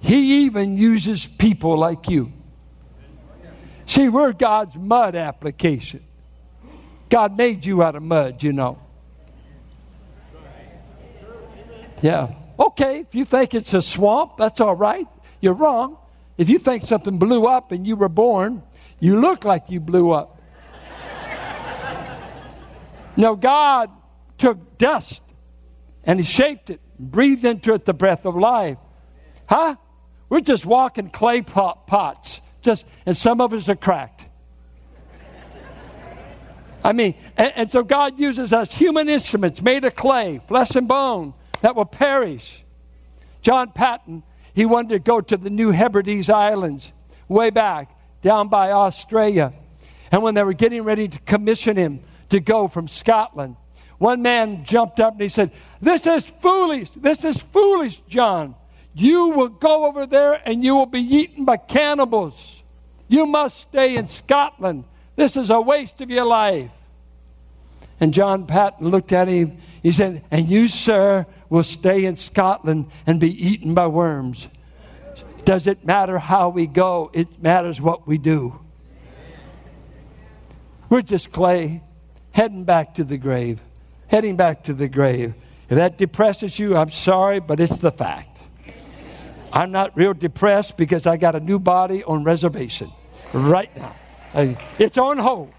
He 0.00 0.44
even 0.44 0.76
uses 0.76 1.24
people 1.24 1.78
like 1.78 2.08
you. 2.08 2.32
See, 3.86 4.08
we're 4.08 4.32
God's 4.32 4.74
mud 4.74 5.14
application. 5.14 6.02
God 7.10 7.36
made 7.36 7.64
you 7.64 7.82
out 7.82 7.96
of 7.96 8.02
mud, 8.02 8.42
you 8.42 8.52
know. 8.52 8.78
Yeah. 12.02 12.34
Okay, 12.58 13.00
if 13.00 13.14
you 13.14 13.24
think 13.24 13.54
it's 13.54 13.74
a 13.74 13.82
swamp, 13.82 14.32
that's 14.38 14.60
all 14.60 14.74
right. 14.74 15.06
You're 15.40 15.54
wrong. 15.54 15.98
If 16.36 16.48
you 16.48 16.58
think 16.58 16.84
something 16.84 17.18
blew 17.18 17.46
up 17.46 17.72
and 17.72 17.86
you 17.86 17.96
were 17.96 18.08
born, 18.08 18.62
you 18.98 19.20
look 19.20 19.44
like 19.44 19.70
you 19.70 19.80
blew 19.80 20.12
up. 20.12 20.40
no, 23.16 23.36
God 23.36 23.90
took 24.38 24.78
dust 24.78 25.22
and 26.02 26.18
He 26.18 26.24
shaped 26.24 26.70
it, 26.70 26.80
breathed 26.98 27.44
into 27.44 27.72
it 27.74 27.84
the 27.84 27.94
breath 27.94 28.26
of 28.26 28.36
life. 28.36 28.78
Huh? 29.46 29.76
We're 30.28 30.40
just 30.40 30.66
walking 30.66 31.10
clay 31.10 31.42
pot, 31.42 31.86
pots, 31.86 32.40
just, 32.62 32.84
and 33.06 33.16
some 33.16 33.40
of 33.40 33.52
us 33.52 33.68
are 33.68 33.76
cracked. 33.76 34.26
I 36.82 36.92
mean, 36.92 37.14
and, 37.36 37.52
and 37.56 37.70
so 37.70 37.82
God 37.82 38.18
uses 38.18 38.52
us 38.52 38.72
human 38.72 39.08
instruments 39.08 39.62
made 39.62 39.84
of 39.84 39.94
clay, 39.96 40.40
flesh 40.48 40.74
and 40.74 40.86
bone 40.86 41.32
that 41.62 41.74
will 41.74 41.86
perish. 41.86 42.62
John 43.40 43.70
Paton, 43.70 44.22
he 44.54 44.64
wanted 44.66 44.90
to 44.90 44.98
go 45.00 45.20
to 45.20 45.36
the 45.36 45.50
New 45.50 45.70
Hebrides 45.70 46.30
Islands 46.30 46.92
way 47.28 47.50
back 47.50 47.90
down 48.22 48.48
by 48.48 48.70
Australia. 48.70 49.52
And 50.10 50.22
when 50.22 50.34
they 50.34 50.42
were 50.42 50.52
getting 50.52 50.82
ready 50.82 51.08
to 51.08 51.18
commission 51.20 51.76
him 51.76 52.00
to 52.28 52.40
go 52.40 52.68
from 52.68 52.88
Scotland, 52.88 53.56
one 53.98 54.22
man 54.22 54.64
jumped 54.64 55.00
up 55.00 55.14
and 55.14 55.22
he 55.22 55.28
said, 55.28 55.50
This 55.80 56.06
is 56.06 56.24
foolish. 56.24 56.90
This 56.96 57.24
is 57.24 57.38
foolish, 57.38 58.00
John. 58.08 58.54
You 58.94 59.30
will 59.30 59.48
go 59.48 59.86
over 59.86 60.06
there 60.06 60.40
and 60.44 60.62
you 60.62 60.76
will 60.76 60.86
be 60.86 61.00
eaten 61.00 61.44
by 61.44 61.56
cannibals. 61.56 62.62
You 63.08 63.26
must 63.26 63.60
stay 63.60 63.96
in 63.96 64.06
Scotland. 64.06 64.84
This 65.16 65.36
is 65.36 65.50
a 65.50 65.60
waste 65.60 66.00
of 66.00 66.10
your 66.10 66.24
life. 66.24 66.70
And 68.00 68.12
John 68.12 68.46
Paton 68.46 68.88
looked 68.88 69.12
at 69.12 69.28
him. 69.28 69.58
He 69.82 69.92
said, 69.92 70.24
And 70.30 70.48
you, 70.48 70.68
sir, 70.68 71.26
will 71.54 71.62
stay 71.62 72.04
in 72.04 72.16
Scotland 72.16 72.90
and 73.06 73.20
be 73.20 73.30
eaten 73.30 73.74
by 73.74 73.86
worms. 73.86 74.48
Does 75.44 75.68
it 75.68 75.84
matter 75.84 76.18
how 76.18 76.48
we 76.48 76.66
go? 76.66 77.10
It 77.12 77.40
matters 77.40 77.80
what 77.80 78.08
we 78.08 78.18
do. 78.18 78.58
We're 80.90 81.02
just 81.02 81.30
clay. 81.30 81.82
heading 82.32 82.64
back 82.64 82.96
to 82.96 83.04
the 83.04 83.16
grave. 83.16 83.60
Heading 84.08 84.34
back 84.34 84.64
to 84.64 84.74
the 84.74 84.88
grave. 84.88 85.34
If 85.68 85.76
that 85.76 85.96
depresses 85.96 86.58
you, 86.58 86.76
I'm 86.76 86.90
sorry, 86.90 87.38
but 87.38 87.60
it's 87.60 87.78
the 87.78 87.92
fact. 87.92 88.40
I'm 89.52 89.70
not 89.70 89.96
real 89.96 90.12
depressed 90.12 90.76
because 90.76 91.06
I 91.06 91.16
got 91.16 91.36
a 91.36 91.40
new 91.40 91.60
body 91.60 92.02
on 92.02 92.24
reservation 92.24 92.90
right 93.32 93.70
now. 93.76 93.94
It's 94.80 94.98
on 94.98 95.18
hold. 95.18 95.52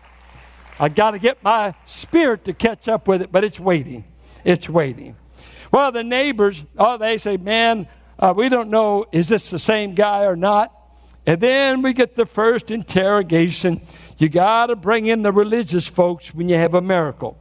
I 0.77 0.89
got 0.89 1.11
to 1.11 1.19
get 1.19 1.41
my 1.41 1.73
spirit 1.85 2.43
to 2.45 2.53
catch 2.53 2.89
up 2.89 3.07
with 3.07 3.21
it, 3.21 3.31
but 3.31 3.45
it's 3.45 3.61
waiting. 3.61 4.03
It's 4.43 4.67
waiting. 4.67 5.15
Well, 5.75 5.91
the 5.91 6.05
neighbors, 6.05 6.63
oh, 6.77 6.97
they 6.97 7.17
say, 7.17 7.35
man, 7.35 7.89
uh, 8.17 8.33
we 8.33 8.47
don't 8.47 8.69
know, 8.69 9.07
is 9.11 9.27
this 9.27 9.49
the 9.49 9.59
same 9.59 9.93
guy 9.93 10.23
or 10.23 10.37
not? 10.37 10.71
And 11.25 11.41
then 11.41 11.81
we 11.81 11.91
get 11.91 12.15
the 12.15 12.25
first 12.25 12.71
interrogation. 12.71 13.81
You 14.17 14.29
got 14.29 14.67
to 14.67 14.77
bring 14.77 15.07
in 15.07 15.21
the 15.21 15.33
religious 15.33 15.85
folks 15.85 16.33
when 16.33 16.47
you 16.47 16.55
have 16.55 16.75
a 16.75 16.81
miracle. 16.81 17.37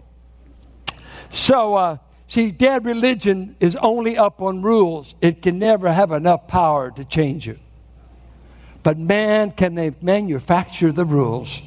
So, 1.30 1.76
uh, 1.76 1.98
see, 2.26 2.50
dead 2.50 2.84
religion 2.84 3.54
is 3.60 3.76
only 3.76 4.18
up 4.18 4.42
on 4.42 4.62
rules. 4.62 5.14
It 5.20 5.40
can 5.40 5.60
never 5.60 5.92
have 5.92 6.10
enough 6.10 6.48
power 6.48 6.90
to 6.90 7.04
change 7.04 7.46
you. 7.46 7.60
But 8.82 8.98
man, 8.98 9.52
can 9.52 9.76
they 9.76 9.92
manufacture 10.02 10.90
the 10.90 11.04
rules? 11.04 11.62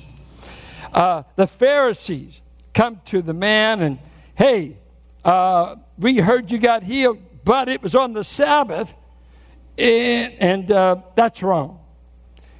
Uh, 0.92 1.24
the 1.38 1.48
Pharisees 1.48 2.42
come 2.74 3.00
to 3.06 3.22
the 3.22 3.34
man 3.34 3.80
and, 3.80 4.00
hey, 4.36 4.76
uh, 5.24 5.78
we 5.98 6.18
heard 6.18 6.52
you 6.52 6.58
got 6.58 6.84
healed, 6.84 7.20
but 7.44 7.70
it 7.70 7.82
was 7.82 7.96
on 7.96 8.14
the 8.14 8.24
Sabbath, 8.24 8.92
and, 9.78 10.34
and 10.34 10.72
uh, 10.72 10.98
that's 11.16 11.42
wrong. 11.42 11.80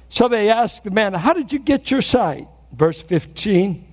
So 0.08 0.28
they 0.28 0.50
asked 0.50 0.84
the 0.84 0.90
man, 0.90 1.12
How 1.14 1.32
did 1.32 1.52
you 1.52 1.58
get 1.58 1.90
your 1.90 2.00
sight? 2.00 2.48
Verse 2.72 3.00
15. 3.00 3.86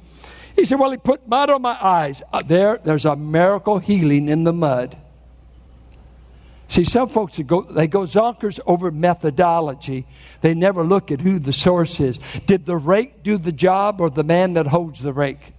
He 0.55 0.65
said, 0.65 0.79
Well, 0.79 0.91
he 0.91 0.97
put 0.97 1.27
mud 1.27 1.49
on 1.49 1.61
my 1.61 1.77
eyes. 1.81 2.21
Uh, 2.31 2.41
there, 2.41 2.79
there's 2.83 3.05
a 3.05 3.15
miracle 3.15 3.79
healing 3.79 4.29
in 4.29 4.43
the 4.43 4.53
mud. 4.53 4.97
See, 6.67 6.83
some 6.83 7.09
folks 7.09 7.37
go, 7.39 7.61
they 7.61 7.87
go 7.87 8.01
zonkers 8.01 8.59
over 8.65 8.89
methodology. 8.89 10.07
They 10.41 10.55
never 10.55 10.83
look 10.83 11.11
at 11.11 11.21
who 11.21 11.37
the 11.37 11.53
source 11.53 11.99
is. 11.99 12.19
Did 12.47 12.65
the 12.65 12.77
rake 12.77 13.23
do 13.23 13.37
the 13.37 13.51
job 13.51 14.01
or 14.01 14.09
the 14.09 14.23
man 14.23 14.53
that 14.53 14.65
holds 14.67 15.01
the 15.01 15.13
rake? 15.13 15.53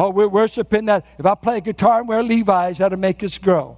Oh, 0.00 0.10
we're 0.10 0.28
worshiping 0.28 0.84
that. 0.84 1.04
If 1.18 1.26
I 1.26 1.34
play 1.34 1.60
guitar 1.60 1.98
and 1.98 2.08
wear 2.08 2.22
Levi's, 2.22 2.78
that'll 2.78 2.98
make 2.98 3.24
us 3.24 3.36
grow. 3.36 3.76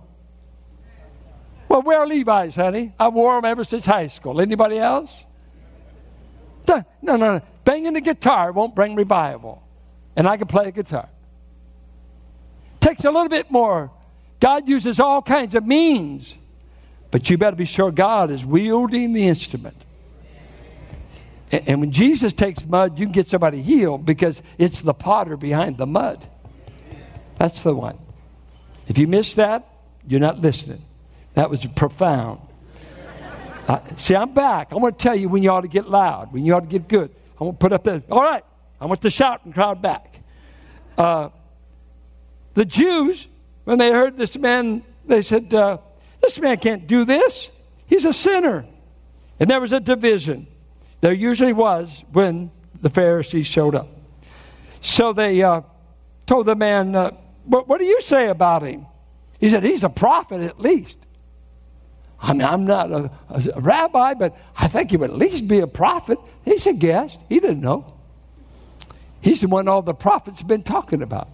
Well, 1.67 1.81
wear 1.81 2.07
Levi's, 2.07 2.57
honey. 2.57 2.93
I 3.00 3.09
wore 3.09 3.37
them 3.37 3.47
ever 3.47 3.65
since 3.65 3.87
high 3.87 4.09
school. 4.09 4.39
Anybody 4.39 4.77
else? 4.79 5.11
No, 6.69 6.85
no, 7.00 7.17
no. 7.17 7.41
Banging 7.65 7.95
the 7.95 8.03
guitar 8.03 8.53
won't 8.53 8.75
bring 8.75 8.97
revival. 8.97 9.62
And 10.15 10.29
I 10.29 10.37
can 10.37 10.47
play 10.47 10.69
a 10.69 10.73
guitar. 10.73 11.09
Takes 12.81 13.05
a 13.05 13.11
little 13.11 13.31
bit 13.31 13.50
more 13.50 13.91
God 14.41 14.69
uses 14.69 15.00
all 15.00 15.23
kinds 15.23 15.55
of 15.55 15.67
means, 15.67 16.35
but 17.11 17.31
you 17.31 17.39
better 17.39 17.57
be 17.57 17.65
sure 17.65 17.91
God 17.91 18.31
is 18.31 18.45
wielding 18.45 19.15
the 19.15 19.27
instrument. 19.27 19.77
And 21.52 21.80
when 21.80 21.90
Jesus 21.90 22.33
takes 22.33 22.64
mud, 22.64 22.99
you 22.99 23.07
can 23.07 23.12
get 23.12 23.26
somebody 23.26 23.62
healed 23.62 24.07
because 24.07 24.40
it's 24.57 24.83
the 24.83 24.95
potter 24.95 25.37
behind 25.37 25.78
the 25.78 25.87
mud. 25.87 26.26
That's 27.38 27.62
the 27.62 27.75
one. 27.75 27.99
If 28.87 28.99
you 28.99 29.07
miss 29.07 29.35
that, 29.35 29.66
you're 30.07 30.21
not 30.21 30.38
listening. 30.38 30.85
That 31.35 31.50
was 31.50 31.64
profound. 31.66 32.40
Uh, 33.66 33.80
see, 33.97 34.14
I'm 34.14 34.33
back. 34.33 34.73
I 34.73 34.76
want 34.76 34.99
to 34.99 35.02
tell 35.02 35.16
you 35.16 35.28
when 35.28 35.42
you 35.42 35.50
ought 35.50 35.62
to 35.62 35.69
get 35.69 35.88
loud, 35.88 36.33
when 36.33 36.45
you 36.45 36.54
ought 36.54 36.61
to 36.61 36.66
get 36.66 36.88
good. 36.88 37.11
I 37.40 37.45
want 37.45 37.59
to 37.59 37.64
put 37.64 37.73
up 37.73 37.85
the, 37.85 38.02
all 38.11 38.21
right, 38.21 38.45
I 38.80 38.87
want 38.87 39.00
the 39.00 39.11
shouting 39.11 39.52
crowd 39.52 39.83
back. 39.83 40.21
Uh, 40.97 41.30
the 42.54 42.64
Jews 42.64 43.26
when 43.64 43.78
they 43.78 43.90
heard 43.90 44.16
this 44.16 44.37
man, 44.37 44.83
they 45.07 45.22
said, 45.22 45.53
uh, 45.55 45.79
This 46.20 46.38
man 46.38 46.59
can't 46.59 46.87
do 46.87 47.05
this. 47.05 47.51
He's 47.87 48.05
a 48.05 48.12
sinner. 48.12 48.66
And 49.38 49.48
there 49.48 49.61
was 49.61 49.72
a 49.72 49.81
division. 49.81 50.46
There 51.01 51.13
usually 51.13 51.53
was 51.53 52.05
when 52.13 52.51
the 52.81 52.91
Pharisees 52.91 53.47
showed 53.47 53.75
up. 53.75 53.89
So 54.81 55.13
they 55.13 55.43
uh, 55.43 55.63
told 56.27 56.47
the 56.47 56.55
man, 56.55 56.95
uh, 56.95 57.13
what, 57.45 57.69
what 57.69 57.79
do 57.79 57.85
you 57.85 58.01
say 58.01 58.29
about 58.29 58.63
him? 58.63 58.87
He 59.39 59.49
said, 59.49 59.65
He's 59.65 59.85
a 59.85 59.89
prophet 59.89 60.41
at 60.43 60.61
least. 60.61 60.97
I 62.23 62.35
mean, 62.35 62.43
I'm 62.43 62.67
not 62.67 62.93
a, 62.93 63.11
a, 63.31 63.61
rabbi, 63.61 64.15
but 64.15 64.37
I 64.57 64.69
think 64.69 64.91
he 64.91 64.99
would 64.99 65.11
at 65.11 65.17
least 65.17 65.49
be 65.49 65.61
a 65.61 65.67
prophet. 65.67 66.19
He's 66.45 66.67
a 66.67 66.75
guest. 66.75 67.19
He 67.31 67.41
didn't 67.41 67.63
know. 67.63 67.95
He's 69.23 69.41
the 69.41 69.49
one 69.49 69.69
all 69.69 69.81
the 69.83 69.95
prophets 69.95 70.41
have 70.41 70.49
been 70.49 70.63
talking 70.63 71.03
about. 71.03 71.29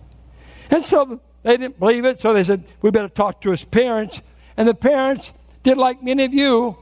And 0.71 0.85
so 0.85 1.21
they 1.43 1.57
didn't 1.57 1.79
believe 1.79 2.05
it, 2.05 2.21
so 2.21 2.33
they 2.33 2.45
said, 2.45 2.65
We 2.83 2.91
better 2.91 3.09
talk 3.09 3.41
to 3.43 3.51
his 3.51 3.65
parents. 3.65 4.21
And 4.57 4.69
the 4.69 4.75
parents 4.75 5.33
did 5.63 5.77
like 5.77 6.03
many 6.03 6.25
of 6.25 6.33
you. 6.33 6.77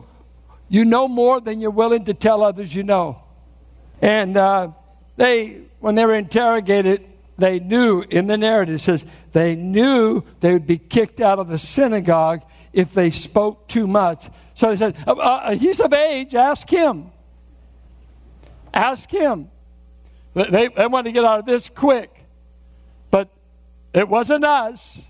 You 0.74 0.84
know 0.84 1.06
more 1.06 1.40
than 1.40 1.60
you're 1.60 1.70
willing 1.70 2.06
to 2.06 2.14
tell 2.14 2.42
others 2.42 2.74
you 2.74 2.82
know. 2.82 3.22
And 4.02 4.37
uh, 4.37 4.72
they, 5.14 5.60
when 5.78 5.94
they 5.94 6.04
were 6.04 6.16
interrogated, 6.16 7.06
they 7.38 7.60
knew 7.60 8.00
in 8.00 8.26
the 8.26 8.37
narrative, 8.37 8.80
says, 8.80 9.06
they 9.32 9.54
knew 9.54 10.24
they 10.40 10.52
would 10.52 10.66
be 10.66 10.78
kicked 10.78 11.20
out 11.20 11.38
of 11.38 11.46
the 11.46 11.60
synagogue 11.60 12.42
if 12.72 12.92
they 12.92 13.10
spoke 13.10 13.68
too 13.68 13.87
much. 13.87 14.28
So 14.54 14.70
they 14.70 14.76
said, 14.76 14.96
uh, 15.06 15.12
uh, 15.12 15.54
He's 15.54 15.78
of 15.78 15.92
age, 15.92 16.34
ask 16.34 16.68
him. 16.68 17.12
Ask 18.72 19.08
him. 19.08 19.52
They, 20.34 20.66
they 20.76 20.87
want 20.88 21.06
to 21.06 21.12
get 21.12 21.24
out 21.24 21.38
of 21.38 21.46
this 21.46 21.68
quick. 21.68 22.10
But 23.12 23.28
it 23.92 24.08
wasn't 24.08 24.44
us. 24.44 25.00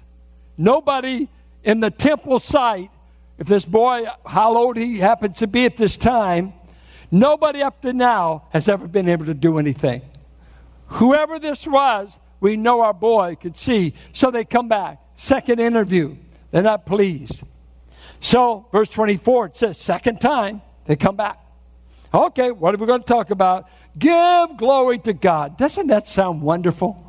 Nobody 0.59 1.31
in 1.63 1.81
the 1.81 1.91
temple 1.91 2.39
site, 2.39 2.91
if 3.39 3.47
this 3.47 3.65
boy, 3.65 4.05
how 4.25 4.57
old 4.57 4.77
he 4.77 4.99
happens 4.99 5.39
to 5.39 5.47
be 5.47 5.65
at 5.65 5.77
this 5.77 5.97
time, 5.97 6.53
nobody 7.11 7.63
up 7.63 7.83
to 7.83 7.93
now 7.93 8.45
has 8.51 8.69
ever 8.69 8.87
been 8.87 9.09
able 9.09 9.27
to 9.27 9.35
do 9.35 9.59
anything. 9.59 10.03
Whoever 10.87 11.39
this 11.39 11.67
was, 11.67 12.17
we 12.41 12.57
know 12.57 12.83
our 12.83 12.93
boy 12.93 13.37
could 13.41 13.57
see. 13.57 13.95
So 14.13 14.31
they 14.31 14.45
come 14.45 14.69
back. 14.69 15.01
Second 15.17 15.61
interview. 15.61 16.17
They're 16.51 16.63
not 16.63 16.87
pleased. 16.87 17.43
So, 18.21 18.67
verse 18.71 18.89
24, 18.89 19.47
it 19.47 19.57
says, 19.57 19.79
second 19.79 20.21
time, 20.21 20.63
they 20.87 20.97
come 20.97 21.17
back. 21.17 21.41
Okay, 22.13 22.53
what 22.53 22.75
are 22.75 22.79
we 22.79 22.87
going 22.87 23.01
to 23.01 23.07
talk 23.07 23.31
about? 23.31 23.69
Give 23.99 24.57
glory 24.57 24.99
to 25.01 25.13
God. 25.13 25.59
Doesn't 25.59 25.89
that 25.89 26.07
sound 26.07 26.43
wonderful? 26.43 27.01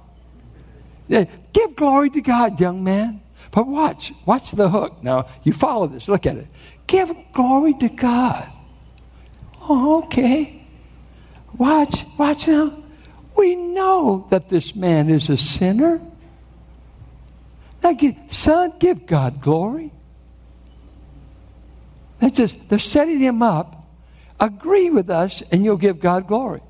Give 1.07 1.75
glory 1.75 2.09
to 2.09 2.21
God, 2.21 2.59
young 2.59 2.83
man. 2.83 3.21
But 3.55 3.67
watch, 3.67 4.11
watch 4.25 4.51
the 4.51 4.69
hook. 4.69 5.01
Now, 5.01 5.27
you 5.43 5.53
follow 5.53 5.87
this, 5.87 6.09
look 6.09 6.25
at 6.25 6.35
it. 6.35 6.47
Give 6.87 7.15
glory 7.31 7.73
to 7.75 7.87
God. 7.87 8.51
Oh, 9.61 10.03
okay. 10.03 10.67
Watch, 11.57 12.05
watch 12.17 12.49
now. 12.49 12.83
We 13.37 13.55
know 13.55 14.27
that 14.29 14.49
this 14.49 14.75
man 14.75 15.09
is 15.09 15.29
a 15.29 15.37
sinner. 15.37 16.01
Now, 17.81 17.93
give, 17.93 18.17
son, 18.27 18.73
give 18.77 19.05
God 19.05 19.41
glory. 19.41 19.93
That's 22.19 22.35
just, 22.35 22.57
they're 22.67 22.77
setting 22.77 23.19
him 23.19 23.41
up. 23.41 23.87
Agree 24.37 24.89
with 24.89 25.09
us, 25.09 25.41
and 25.49 25.63
you'll 25.63 25.77
give 25.77 26.01
God 26.01 26.27
glory. 26.27 26.61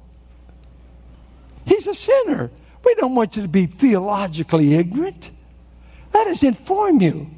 He's 1.65 1.88
a 1.88 1.95
sinner. 1.95 2.52
We 2.84 2.93
don't 2.93 3.15
want 3.15 3.36
you 3.38 3.41
to 3.41 3.48
be 3.48 3.65
theologically 3.65 4.76
ignorant. 4.76 5.32
Let 6.15 6.28
us 6.28 6.43
inform 6.43 7.01
you. 7.01 7.30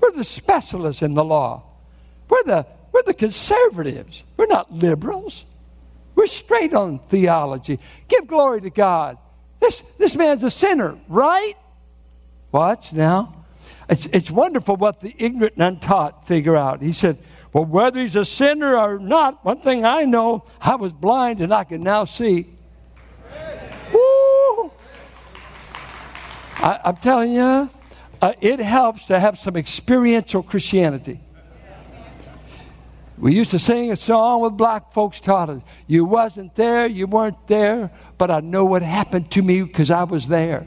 We're 0.00 0.10
the 0.10 0.24
specialists 0.24 1.00
in 1.00 1.14
the 1.14 1.22
law. 1.22 1.62
We're 2.28 2.42
the, 2.42 2.66
we're 2.90 3.04
the 3.04 3.14
conservatives. 3.14 4.24
We're 4.36 4.48
not 4.48 4.72
liberals. 4.72 5.44
We're 6.16 6.26
straight 6.26 6.74
on 6.74 6.98
theology. 7.08 7.78
Give 8.08 8.26
glory 8.26 8.62
to 8.62 8.70
God. 8.70 9.16
This, 9.60 9.84
this 9.96 10.16
man's 10.16 10.42
a 10.42 10.50
sinner, 10.50 10.98
right? 11.06 11.54
Watch 12.50 12.92
now. 12.92 13.44
It's, 13.88 14.06
it's 14.06 14.28
wonderful 14.28 14.74
what 14.74 15.00
the 15.00 15.14
ignorant 15.16 15.54
and 15.54 15.76
untaught 15.76 16.26
figure 16.26 16.56
out. 16.56 16.82
He 16.82 16.92
said, 16.92 17.16
Well, 17.52 17.64
whether 17.64 18.00
he's 18.00 18.16
a 18.16 18.24
sinner 18.24 18.76
or 18.76 18.98
not, 18.98 19.44
one 19.44 19.60
thing 19.60 19.84
I 19.84 20.04
know, 20.04 20.46
I 20.60 20.74
was 20.74 20.92
blind 20.92 21.40
and 21.40 21.54
I 21.54 21.62
can 21.62 21.84
now 21.84 22.06
see. 22.06 22.48
Woo! 23.92 24.72
I, 26.56 26.80
am 26.86 26.96
telling 26.96 27.34
you, 27.34 27.70
uh, 28.22 28.32
it 28.40 28.60
helps 28.60 29.06
to 29.06 29.18
have 29.18 29.38
some 29.38 29.56
experiential 29.56 30.42
Christianity. 30.42 31.20
We 33.18 33.34
used 33.34 33.50
to 33.50 33.58
sing 33.58 33.90
a 33.90 33.96
song 33.96 34.40
with 34.40 34.56
black 34.56 34.94
folks 34.94 35.20
taught 35.20 35.50
us. 35.50 35.62
You 35.86 36.06
wasn't 36.06 36.54
there, 36.54 36.86
you 36.86 37.06
weren't 37.06 37.46
there, 37.48 37.90
but 38.16 38.30
I 38.30 38.40
know 38.40 38.64
what 38.64 38.82
happened 38.82 39.30
to 39.32 39.42
me 39.42 39.62
because 39.62 39.90
I 39.90 40.04
was 40.04 40.26
there. 40.26 40.66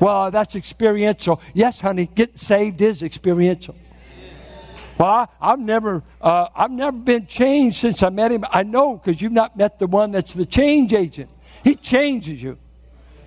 Well, 0.00 0.30
that's 0.30 0.56
experiential. 0.56 1.40
Yes, 1.52 1.80
honey, 1.80 2.06
getting 2.06 2.38
saved 2.38 2.80
is 2.80 3.02
experiential. 3.02 3.74
Well, 4.98 5.30
I, 5.40 5.50
have 5.50 5.58
never, 5.58 6.02
uh, 6.22 6.48
I've 6.54 6.70
never 6.70 6.96
been 6.96 7.26
changed 7.26 7.76
since 7.76 8.02
I 8.02 8.08
met 8.08 8.32
him. 8.32 8.44
I 8.50 8.62
know 8.62 8.96
because 8.96 9.20
you've 9.20 9.32
not 9.32 9.56
met 9.56 9.78
the 9.78 9.86
one 9.86 10.12
that's 10.12 10.32
the 10.32 10.46
change 10.46 10.94
agent. 10.94 11.28
He 11.64 11.74
changes 11.74 12.42
you. 12.42 12.56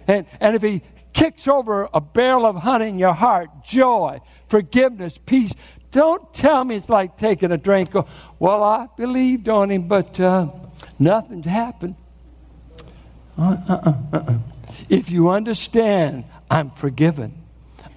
And, 0.07 0.25
and 0.39 0.55
if 0.55 0.63
he 0.63 0.81
kicks 1.19 1.47
over 1.49 1.89
a 1.93 1.99
barrel 1.99 2.45
of 2.45 2.55
honey 2.55 2.87
in 2.87 2.97
your 2.97 3.13
heart, 3.13 3.49
joy, 3.63 4.21
forgiveness, 4.47 5.19
peace, 5.25 5.53
don't 5.91 6.33
tell 6.33 6.63
me 6.63 6.77
it's 6.77 6.87
like 6.87 7.17
taking 7.17 7.51
a 7.51 7.57
drink. 7.57 7.93
Well, 8.39 8.63
I 8.63 8.87
believed 8.95 9.49
on 9.49 9.69
him, 9.69 9.87
but 9.87 10.17
uh, 10.19 10.47
nothing's 10.97 11.45
happened. 11.45 11.95
Uh, 13.37 13.57
uh, 13.67 13.73
uh, 13.73 14.17
uh, 14.17 14.37
if 14.87 15.11
you 15.11 15.29
understand, 15.29 16.23
I'm 16.49 16.71
forgiven, 16.71 17.33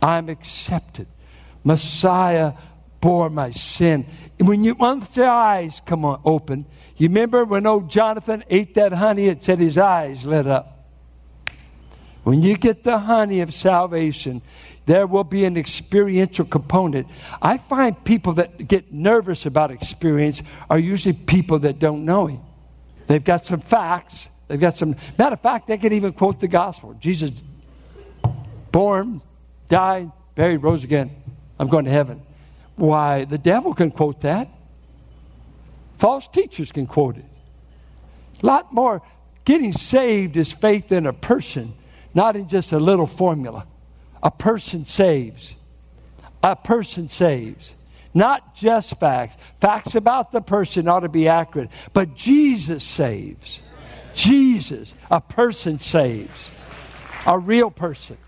I'm 0.00 0.28
accepted. 0.28 1.06
Messiah 1.62 2.54
bore 3.00 3.30
my 3.30 3.52
sin. 3.52 4.04
When 4.40 4.64
you 4.64 4.74
once 4.74 5.08
the 5.10 5.26
eyes 5.26 5.80
come 5.86 6.04
on 6.04 6.20
open, 6.24 6.66
you 6.96 7.08
remember 7.08 7.44
when 7.44 7.66
old 7.66 7.88
Jonathan 7.88 8.42
ate 8.50 8.74
that 8.74 8.92
honey, 8.92 9.26
it 9.26 9.44
said 9.44 9.60
his 9.60 9.78
eyes 9.78 10.24
lit 10.26 10.48
up. 10.48 10.71
When 12.24 12.42
you 12.42 12.56
get 12.56 12.84
the 12.84 12.98
honey 12.98 13.40
of 13.40 13.52
salvation, 13.52 14.42
there 14.86 15.06
will 15.06 15.24
be 15.24 15.44
an 15.44 15.56
experiential 15.56 16.44
component. 16.44 17.08
I 17.40 17.58
find 17.58 18.02
people 18.04 18.34
that 18.34 18.68
get 18.68 18.92
nervous 18.92 19.46
about 19.46 19.70
experience 19.70 20.42
are 20.70 20.78
usually 20.78 21.14
people 21.14 21.60
that 21.60 21.78
don't 21.78 22.04
know 22.04 22.26
Him. 22.26 22.40
They've 23.06 23.22
got 23.22 23.44
some 23.44 23.60
facts. 23.60 24.28
They've 24.48 24.60
got 24.60 24.76
some. 24.76 24.96
Matter 25.18 25.34
of 25.34 25.40
fact, 25.40 25.66
they 25.66 25.78
can 25.78 25.92
even 25.92 26.12
quote 26.12 26.40
the 26.40 26.48
gospel. 26.48 26.94
Jesus, 26.94 27.30
born, 28.70 29.20
died, 29.68 30.12
buried, 30.34 30.58
rose 30.58 30.84
again. 30.84 31.10
I'm 31.58 31.68
going 31.68 31.84
to 31.84 31.90
heaven. 31.90 32.22
Why, 32.76 33.24
the 33.24 33.38
devil 33.38 33.74
can 33.74 33.90
quote 33.90 34.20
that. 34.22 34.48
False 35.98 36.26
teachers 36.26 36.72
can 36.72 36.86
quote 36.86 37.16
it. 37.16 37.24
A 38.42 38.46
lot 38.46 38.72
more. 38.72 39.02
Getting 39.44 39.72
saved 39.72 40.36
is 40.36 40.52
faith 40.52 40.92
in 40.92 41.06
a 41.06 41.12
person, 41.12 41.74
not 42.14 42.36
in 42.36 42.48
just 42.48 42.72
a 42.72 42.78
little 42.78 43.06
formula. 43.06 43.66
A 44.22 44.30
person 44.30 44.84
saves. 44.84 45.54
A 46.42 46.56
person 46.56 47.08
saves. 47.08 47.74
Not 48.14 48.54
just 48.54 48.98
facts. 49.00 49.36
Facts 49.60 49.94
about 49.94 50.32
the 50.32 50.40
person 50.40 50.86
ought 50.88 51.00
to 51.00 51.08
be 51.08 51.28
accurate, 51.28 51.70
but 51.92 52.14
Jesus 52.14 52.84
saves. 52.84 53.62
Jesus, 54.14 54.92
a 55.10 55.20
person 55.20 55.78
saves. 55.78 56.50
A 57.24 57.38
real 57.38 57.70
person. 57.70 58.18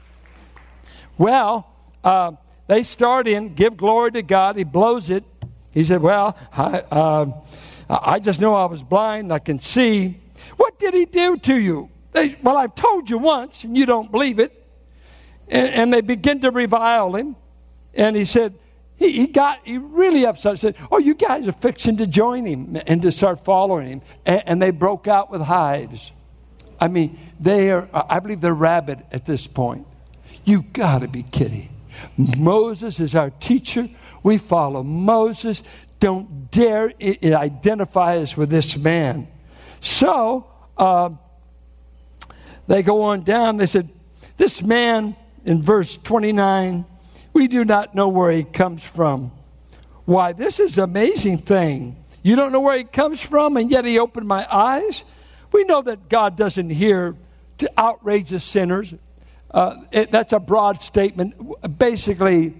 Well, 1.18 1.68
uh, 2.02 2.32
they 2.66 2.82
start 2.82 3.28
in, 3.28 3.54
give 3.54 3.76
glory 3.76 4.12
to 4.12 4.22
God. 4.22 4.56
He 4.56 4.64
blows 4.64 5.10
it. 5.10 5.24
He 5.72 5.84
said, 5.84 6.00
Well, 6.00 6.36
I, 6.52 6.78
uh, 6.90 7.26
I 7.88 8.20
just 8.20 8.40
know 8.40 8.54
I 8.54 8.64
was 8.66 8.82
blind. 8.82 9.32
I 9.32 9.38
can 9.38 9.58
see. 9.58 10.18
What 10.56 10.78
did 10.78 10.94
he 10.94 11.04
do 11.04 11.36
to 11.36 11.54
you? 11.54 11.90
They, 12.14 12.36
well, 12.42 12.56
I've 12.56 12.74
told 12.74 13.10
you 13.10 13.18
once, 13.18 13.64
and 13.64 13.76
you 13.76 13.86
don't 13.86 14.10
believe 14.10 14.38
it. 14.38 14.52
And, 15.48 15.68
and 15.68 15.92
they 15.92 16.00
begin 16.00 16.40
to 16.40 16.50
revile 16.50 17.14
him. 17.14 17.36
And 17.92 18.16
he 18.16 18.24
said, 18.24 18.54
he, 18.96 19.12
he, 19.12 19.26
got 19.26 19.58
he 19.64 19.78
really 19.78 20.24
upset. 20.24 20.54
He 20.54 20.58
said, 20.58 20.76
"Oh, 20.90 20.98
you 20.98 21.14
guys 21.14 21.48
are 21.48 21.52
fixing 21.52 21.96
to 21.96 22.06
join 22.06 22.46
him 22.46 22.80
and 22.86 23.02
to 23.02 23.10
start 23.10 23.44
following 23.44 23.88
him." 23.88 24.02
And, 24.24 24.42
and 24.46 24.62
they 24.62 24.70
broke 24.70 25.08
out 25.08 25.30
with 25.30 25.42
hives. 25.42 26.12
I 26.80 26.86
mean, 26.88 27.18
they 27.40 27.72
are. 27.72 27.88
I 27.92 28.20
believe 28.20 28.40
they're 28.40 28.54
rabid 28.54 29.02
at 29.10 29.26
this 29.26 29.46
point. 29.46 29.86
You 30.44 30.62
got 30.62 31.00
to 31.00 31.08
be 31.08 31.24
kidding! 31.24 31.70
Moses 32.16 33.00
is 33.00 33.16
our 33.16 33.30
teacher. 33.30 33.88
We 34.22 34.38
follow 34.38 34.84
Moses. 34.84 35.62
Don't 35.98 36.50
dare 36.50 36.92
identify 37.00 38.18
us 38.18 38.36
with 38.36 38.50
this 38.50 38.76
man. 38.76 39.26
So 39.80 40.46
uh, 40.76 41.10
they 42.66 42.82
go 42.82 43.02
on 43.02 43.22
down. 43.22 43.56
They 43.56 43.66
said, 43.66 43.88
"This 44.36 44.62
man." 44.62 45.16
in 45.44 45.62
verse 45.62 45.96
29, 45.98 46.84
we 47.32 47.48
do 47.48 47.64
not 47.64 47.94
know 47.94 48.08
where 48.08 48.30
he 48.30 48.44
comes 48.44 48.82
from. 48.82 49.32
Why, 50.04 50.32
this 50.32 50.60
is 50.60 50.78
an 50.78 50.84
amazing 50.84 51.38
thing. 51.38 51.96
You 52.22 52.36
don't 52.36 52.52
know 52.52 52.60
where 52.60 52.78
he 52.78 52.84
comes 52.84 53.20
from, 53.20 53.56
and 53.56 53.70
yet 53.70 53.84
he 53.84 53.98
opened 53.98 54.26
my 54.26 54.46
eyes. 54.50 55.04
We 55.52 55.64
know 55.64 55.82
that 55.82 56.08
God 56.08 56.36
doesn't 56.36 56.70
hear 56.70 57.16
to 57.58 57.70
outrageous 57.78 58.44
sinners. 58.44 58.94
Uh, 59.50 59.76
it, 59.92 60.10
that's 60.10 60.32
a 60.32 60.38
broad 60.38 60.80
statement. 60.80 61.34
Basically, 61.78 62.54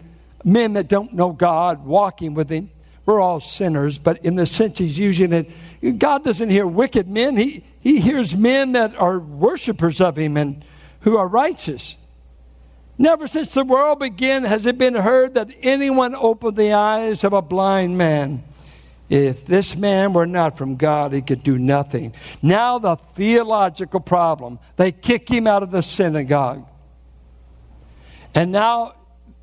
men 0.44 0.74
that 0.74 0.88
don't 0.88 1.12
know 1.14 1.32
God 1.32 1.84
walking 1.84 2.34
with 2.34 2.50
him. 2.50 2.70
We're 3.06 3.20
all 3.20 3.40
sinners, 3.40 3.98
but 3.98 4.24
in 4.24 4.36
the 4.36 4.46
sense 4.46 4.78
he's 4.78 4.98
using 4.98 5.32
it, 5.32 5.98
God 5.98 6.24
doesn't 6.24 6.48
hear 6.48 6.66
wicked 6.66 7.08
men. 7.08 7.36
He, 7.36 7.64
he 7.80 8.00
hears 8.00 8.34
men 8.34 8.72
that 8.72 8.96
are 8.96 9.18
worshipers 9.18 10.00
of 10.00 10.16
him 10.16 10.36
and 10.36 10.64
who 11.00 11.18
are 11.18 11.28
righteous. 11.28 11.96
Never 12.96 13.26
since 13.26 13.52
the 13.52 13.64
world 13.64 13.98
began 13.98 14.44
has 14.44 14.64
it 14.66 14.78
been 14.78 14.94
heard 14.94 15.34
that 15.34 15.50
anyone 15.62 16.14
opened 16.14 16.56
the 16.56 16.72
eyes 16.72 17.24
of 17.24 17.32
a 17.32 17.42
blind 17.42 17.98
man. 17.98 18.42
If 19.10 19.44
this 19.44 19.76
man 19.76 20.14
were 20.14 20.26
not 20.26 20.56
from 20.56 20.76
God, 20.76 21.12
he 21.12 21.20
could 21.20 21.42
do 21.42 21.58
nothing. 21.58 22.14
Now, 22.40 22.78
the 22.78 22.96
theological 22.96 24.00
problem 24.00 24.58
they 24.76 24.92
kick 24.92 25.28
him 25.28 25.46
out 25.46 25.62
of 25.62 25.70
the 25.70 25.82
synagogue. 25.82 26.66
And 28.34 28.50
now 28.50 28.94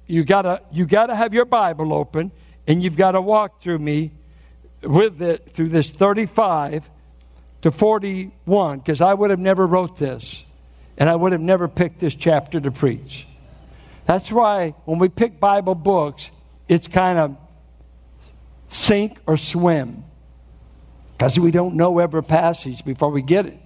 you 0.08 0.24
gotta, 0.24 0.62
you 0.72 0.86
gotta 0.86 1.16
have 1.16 1.34
your 1.34 1.46
Bible 1.46 1.94
open 1.94 2.32
and 2.68 2.84
you've 2.84 2.96
got 2.96 3.12
to 3.12 3.22
walk 3.22 3.62
through 3.62 3.80
me 3.80 4.12
with 4.82 5.22
it 5.22 5.52
through 5.54 5.70
this 5.70 5.92
35 5.92 6.90
to 7.62 7.72
41 7.72 8.80
because 8.80 9.02
I 9.02 9.14
would 9.14 9.30
have 9.30 9.40
never 9.40 9.66
wrote 9.66 9.98
this 9.98 10.44
and 10.98 11.10
I 11.10 11.16
would 11.16 11.32
have 11.32 11.42
never 11.42 11.68
picked 11.68 12.00
this 12.00 12.16
chapter 12.16 12.60
to 12.60 12.72
preach. 12.72 13.28
That's 14.06 14.32
why 14.32 14.76
when 14.86 15.00
we 15.00 15.10
pick 15.10 15.40
Bible 15.40 15.76
books, 15.76 16.32
it's 16.68 16.88
kind 16.88 17.18
of 17.18 17.38
sink 18.68 19.18
or 19.28 19.38
swim 19.38 20.04
because 21.18 21.40
we 21.40 21.52
don't 21.52 21.76
know 21.76 22.00
every 22.00 22.24
passage 22.24 22.84
before 22.84 23.10
we 23.10 23.22
get 23.22 23.46
it. 23.46 23.60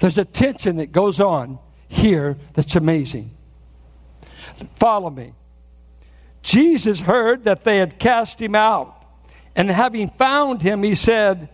There's 0.00 0.18
a 0.18 0.24
tension 0.24 0.76
that 0.76 0.90
goes 0.90 1.20
on 1.20 1.58
here 1.88 2.36
that's 2.54 2.74
amazing. 2.74 3.30
Follow 4.76 5.10
me. 5.10 5.32
Jesus 6.44 7.00
heard 7.00 7.44
that 7.44 7.64
they 7.64 7.78
had 7.78 7.98
cast 7.98 8.40
him 8.40 8.54
out, 8.54 9.02
and 9.56 9.70
having 9.70 10.10
found 10.10 10.60
him, 10.60 10.82
he 10.82 10.94
said, 10.94 11.48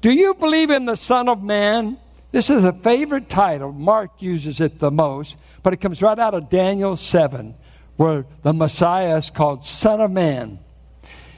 Do 0.00 0.10
you 0.10 0.32
believe 0.32 0.70
in 0.70 0.86
the 0.86 0.96
Son 0.96 1.28
of 1.28 1.42
Man? 1.42 1.98
This 2.32 2.48
is 2.48 2.64
a 2.64 2.72
favorite 2.72 3.28
title. 3.28 3.70
Mark 3.70 4.22
uses 4.22 4.60
it 4.60 4.78
the 4.78 4.90
most, 4.90 5.36
but 5.62 5.74
it 5.74 5.76
comes 5.76 6.00
right 6.00 6.18
out 6.18 6.32
of 6.32 6.48
Daniel 6.48 6.96
7, 6.96 7.54
where 7.96 8.24
the 8.42 8.54
Messiah 8.54 9.18
is 9.18 9.28
called 9.28 9.62
Son 9.62 10.00
of 10.00 10.10
Man. 10.10 10.58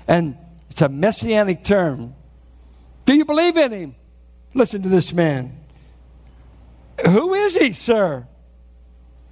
And 0.07 0.39
it's 0.71 0.81
a 0.81 0.89
messianic 0.89 1.65
term. 1.65 2.15
Do 3.05 3.15
you 3.15 3.25
believe 3.25 3.57
in 3.57 3.73
him? 3.73 3.95
Listen 4.55 4.83
to 4.83 4.89
this 4.89 5.13
man. 5.13 5.59
Who 7.05 7.35
is 7.35 7.57
he, 7.57 7.73
sir? 7.73 8.29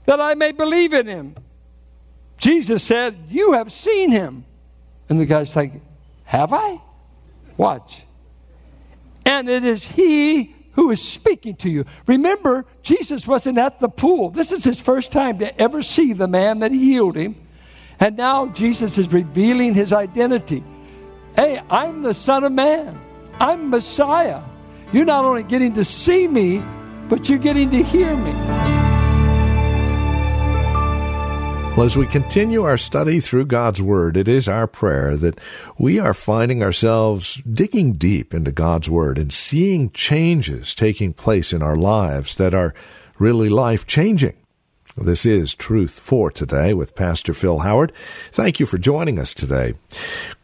That 0.07 0.21
I 0.21 0.35
may 0.35 0.51
believe 0.51 0.93
in 0.93 1.07
him. 1.07 1.37
Jesus 2.39 2.83
said, 2.83 3.17
You 3.29 3.53
have 3.53 3.73
seen 3.73 4.11
him. 4.11 4.45
And 5.09 5.21
the 5.21 5.27
guy's 5.27 5.55
like, 5.55 5.73
Have 6.25 6.53
I? 6.53 6.81
Watch. 7.57 8.03
And 9.25 9.49
it 9.49 9.65
is 9.65 9.85
he 9.85 10.55
who 10.73 10.91
is 10.91 11.01
speaking 11.01 11.57
to 11.57 11.71
you. 11.71 11.85
Remember, 12.07 12.67
Jesus 12.83 13.27
wasn't 13.27 13.59
at 13.59 13.81
the 13.81 13.89
pool. 13.89 14.31
This 14.31 14.53
is 14.53 14.65
his 14.65 14.81
first 14.81 15.13
time 15.13 15.39
to 15.39 15.61
ever 15.61 15.83
see 15.83 16.13
the 16.13 16.29
man 16.29 16.61
that 16.61 16.73
healed 16.73 17.17
him. 17.17 17.37
And 18.01 18.17
now 18.17 18.49
Jesus 18.49 18.99
is 18.99 19.13
revealing 19.13 19.75
his 19.75 19.93
identity. 19.93 20.65
Hey, 21.37 21.63
I'm 21.71 22.03
the 22.03 22.15
Son 22.15 22.45
of 22.45 22.53
Man, 22.53 23.01
I'm 23.41 23.71
Messiah. 23.71 24.43
You're 24.93 25.05
not 25.05 25.25
only 25.25 25.43
getting 25.43 25.75
to 25.75 25.85
see 25.85 26.29
me, 26.29 26.63
but 27.09 27.29
you're 27.29 27.39
getting 27.39 27.71
to 27.71 27.83
hear 27.83 28.15
me. 28.17 28.54
Well, 31.77 31.87
as 31.87 31.97
we 31.97 32.07
continue 32.07 32.63
our 32.63 32.79
study 32.79 33.19
through 33.19 33.47
God's 33.47 33.83
Word, 33.83 34.17
it 34.17 34.29
is 34.29 34.49
our 34.49 34.69
prayer 34.69 35.17
that 35.17 35.41
we 35.77 35.99
are 35.99 36.15
finding 36.15 36.63
ourselves 36.63 37.43
digging 37.53 37.95
deep 37.95 38.33
into 38.33 38.53
God's 38.53 38.89
Word 38.89 39.19
and 39.19 39.33
seeing 39.33 39.91
changes 39.91 40.73
taking 40.73 41.13
place 41.13 41.53
in 41.53 41.63
our 41.63 41.75
lives 41.77 42.37
that 42.37 42.55
are 42.55 42.75
really 43.19 43.49
life 43.49 43.89
changing. 43.89 44.35
This 44.97 45.27
is 45.27 45.53
Truth 45.53 45.99
for 45.99 46.31
Today 46.31 46.75
with 46.75 46.95
Pastor 46.95 47.35
Phil 47.35 47.59
Howard. 47.59 47.93
Thank 48.31 48.61
you 48.61 48.67
for 48.67 48.79
joining 48.79 49.19
us 49.19 49.35
today. 49.35 49.75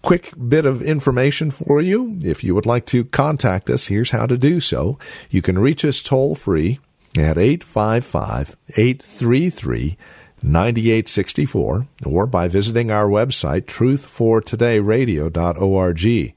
Quick 0.03 0.33
bit 0.49 0.67
of 0.67 0.83
information 0.83 1.53
for 1.53 1.81
you. 1.81 2.19
If 2.25 2.43
you 2.43 2.57
would 2.57 2.67
like 2.67 2.87
to 2.87 3.05
contact 3.05 3.71
us, 3.71 3.87
here's 3.87 4.11
how 4.11 4.27
to 4.27 4.37
do 4.37 4.59
so. 4.59 4.99
You 5.31 5.43
can 5.43 5.61
reach 5.61 5.85
us 5.85 6.03
toll 6.03 6.35
free 6.35 6.81
at 7.17 7.39
855 7.39 8.57
833 8.77 9.97
9864 10.43 11.87
or 12.07 12.27
by 12.27 12.49
visiting 12.49 12.91
our 12.91 13.07
website 13.07 13.63
truthfortodayradio.org. 13.63 16.35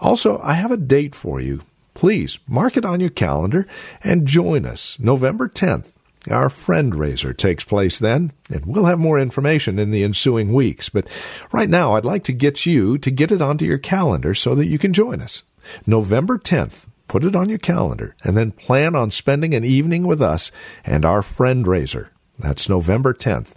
Also, 0.00 0.38
I 0.38 0.54
have 0.54 0.70
a 0.70 0.76
date 0.76 1.14
for 1.14 1.40
you. 1.40 1.62
Please 1.94 2.38
mark 2.46 2.76
it 2.76 2.84
on 2.84 3.00
your 3.00 3.10
calendar 3.10 3.66
and 4.04 4.26
join 4.26 4.64
us 4.64 4.96
November 5.00 5.48
10th 5.48 5.86
Our 6.30 6.50
friend 6.50 6.94
raiser 6.94 7.32
takes 7.32 7.64
place 7.64 7.98
then, 7.98 8.32
and 8.48 8.66
we'll 8.66 8.84
have 8.84 9.00
more 9.00 9.18
information 9.18 9.78
in 9.78 9.90
the 9.90 10.04
ensuing 10.04 10.52
weeks. 10.52 10.88
But 10.88 11.08
right 11.50 11.68
now, 11.68 11.94
I'd 11.94 12.04
like 12.04 12.22
to 12.24 12.32
get 12.32 12.66
you 12.66 12.98
to 12.98 13.10
get 13.10 13.32
it 13.32 13.42
onto 13.42 13.64
your 13.64 13.78
calendar 13.78 14.34
so 14.34 14.54
that 14.54 14.68
you 14.68 14.78
can 14.78 14.92
join 14.92 15.20
us. 15.20 15.42
November 15.86 16.38
10th, 16.38 16.86
put 17.08 17.24
it 17.24 17.34
on 17.34 17.48
your 17.48 17.58
calendar, 17.58 18.14
and 18.22 18.36
then 18.36 18.52
plan 18.52 18.94
on 18.94 19.10
spending 19.10 19.54
an 19.54 19.64
evening 19.64 20.06
with 20.06 20.22
us 20.22 20.52
and 20.84 21.04
our 21.04 21.22
friend 21.22 21.66
raiser. 21.66 22.12
That's 22.38 22.68
November 22.68 23.14
10th. 23.14 23.54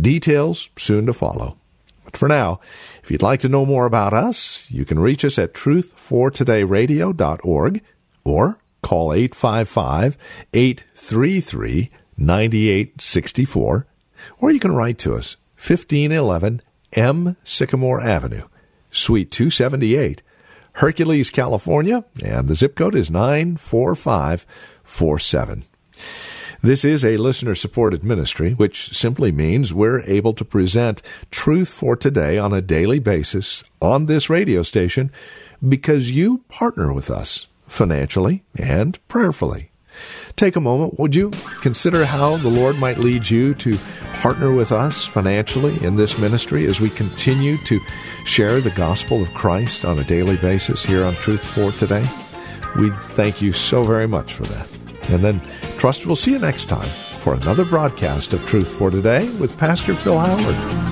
Details 0.00 0.68
soon 0.76 1.06
to 1.06 1.12
follow. 1.12 1.56
But 2.04 2.16
for 2.16 2.28
now, 2.28 2.60
if 3.02 3.10
you'd 3.10 3.22
like 3.22 3.40
to 3.40 3.48
know 3.48 3.66
more 3.66 3.86
about 3.86 4.14
us, 4.14 4.68
you 4.70 4.84
can 4.84 4.98
reach 4.98 5.24
us 5.24 5.38
at 5.38 5.54
truthfortodayradio.org 5.54 7.82
or 8.24 8.58
call 8.82 9.12
855 9.12 10.18
833 10.52 11.90
9864, 12.16 13.86
or 14.38 14.50
you 14.50 14.58
can 14.60 14.74
write 14.74 14.98
to 14.98 15.14
us 15.14 15.36
1511 15.56 16.60
M 16.92 17.36
Sycamore 17.44 18.02
Avenue, 18.02 18.48
Suite 18.90 19.30
278, 19.30 20.22
Hercules, 20.74 21.30
California, 21.30 22.04
and 22.22 22.48
the 22.48 22.54
zip 22.54 22.76
code 22.76 22.94
is 22.94 23.10
94547. 23.10 25.64
This 26.64 26.84
is 26.84 27.04
a 27.04 27.16
listener 27.16 27.56
supported 27.56 28.04
ministry, 28.04 28.52
which 28.52 28.96
simply 28.96 29.32
means 29.32 29.74
we're 29.74 30.02
able 30.02 30.32
to 30.34 30.44
present 30.44 31.02
truth 31.32 31.68
for 31.68 31.96
today 31.96 32.38
on 32.38 32.52
a 32.52 32.60
daily 32.62 33.00
basis 33.00 33.64
on 33.80 34.06
this 34.06 34.30
radio 34.30 34.62
station 34.62 35.10
because 35.68 36.12
you 36.12 36.44
partner 36.48 36.92
with 36.92 37.10
us 37.10 37.48
financially 37.66 38.44
and 38.56 38.96
prayerfully. 39.08 39.72
Take 40.36 40.54
a 40.54 40.60
moment, 40.60 41.00
would 41.00 41.16
you 41.16 41.32
consider 41.62 42.04
how 42.04 42.36
the 42.36 42.48
Lord 42.48 42.78
might 42.78 42.98
lead 42.98 43.28
you 43.28 43.54
to 43.54 43.76
partner 44.12 44.52
with 44.52 44.70
us 44.70 45.04
financially 45.04 45.84
in 45.84 45.96
this 45.96 46.16
ministry 46.16 46.66
as 46.66 46.80
we 46.80 46.90
continue 46.90 47.58
to 47.64 47.80
share 48.24 48.60
the 48.60 48.70
gospel 48.70 49.20
of 49.20 49.34
Christ 49.34 49.84
on 49.84 49.98
a 49.98 50.04
daily 50.04 50.36
basis 50.36 50.84
here 50.84 51.04
on 51.04 51.16
Truth 51.16 51.44
for 51.44 51.72
Today? 51.72 52.08
We 52.78 52.90
thank 52.90 53.42
you 53.42 53.52
so 53.52 53.82
very 53.82 54.06
much 54.06 54.32
for 54.32 54.44
that. 54.44 54.81
And 55.08 55.22
then 55.22 55.40
trust 55.76 56.06
we'll 56.06 56.16
see 56.16 56.32
you 56.32 56.38
next 56.38 56.66
time 56.66 56.88
for 57.18 57.34
another 57.34 57.64
broadcast 57.64 58.32
of 58.32 58.44
Truth 58.46 58.76
for 58.76 58.90
Today 58.90 59.28
with 59.38 59.56
Pastor 59.58 59.94
Phil 59.94 60.18
Howard. 60.18 60.91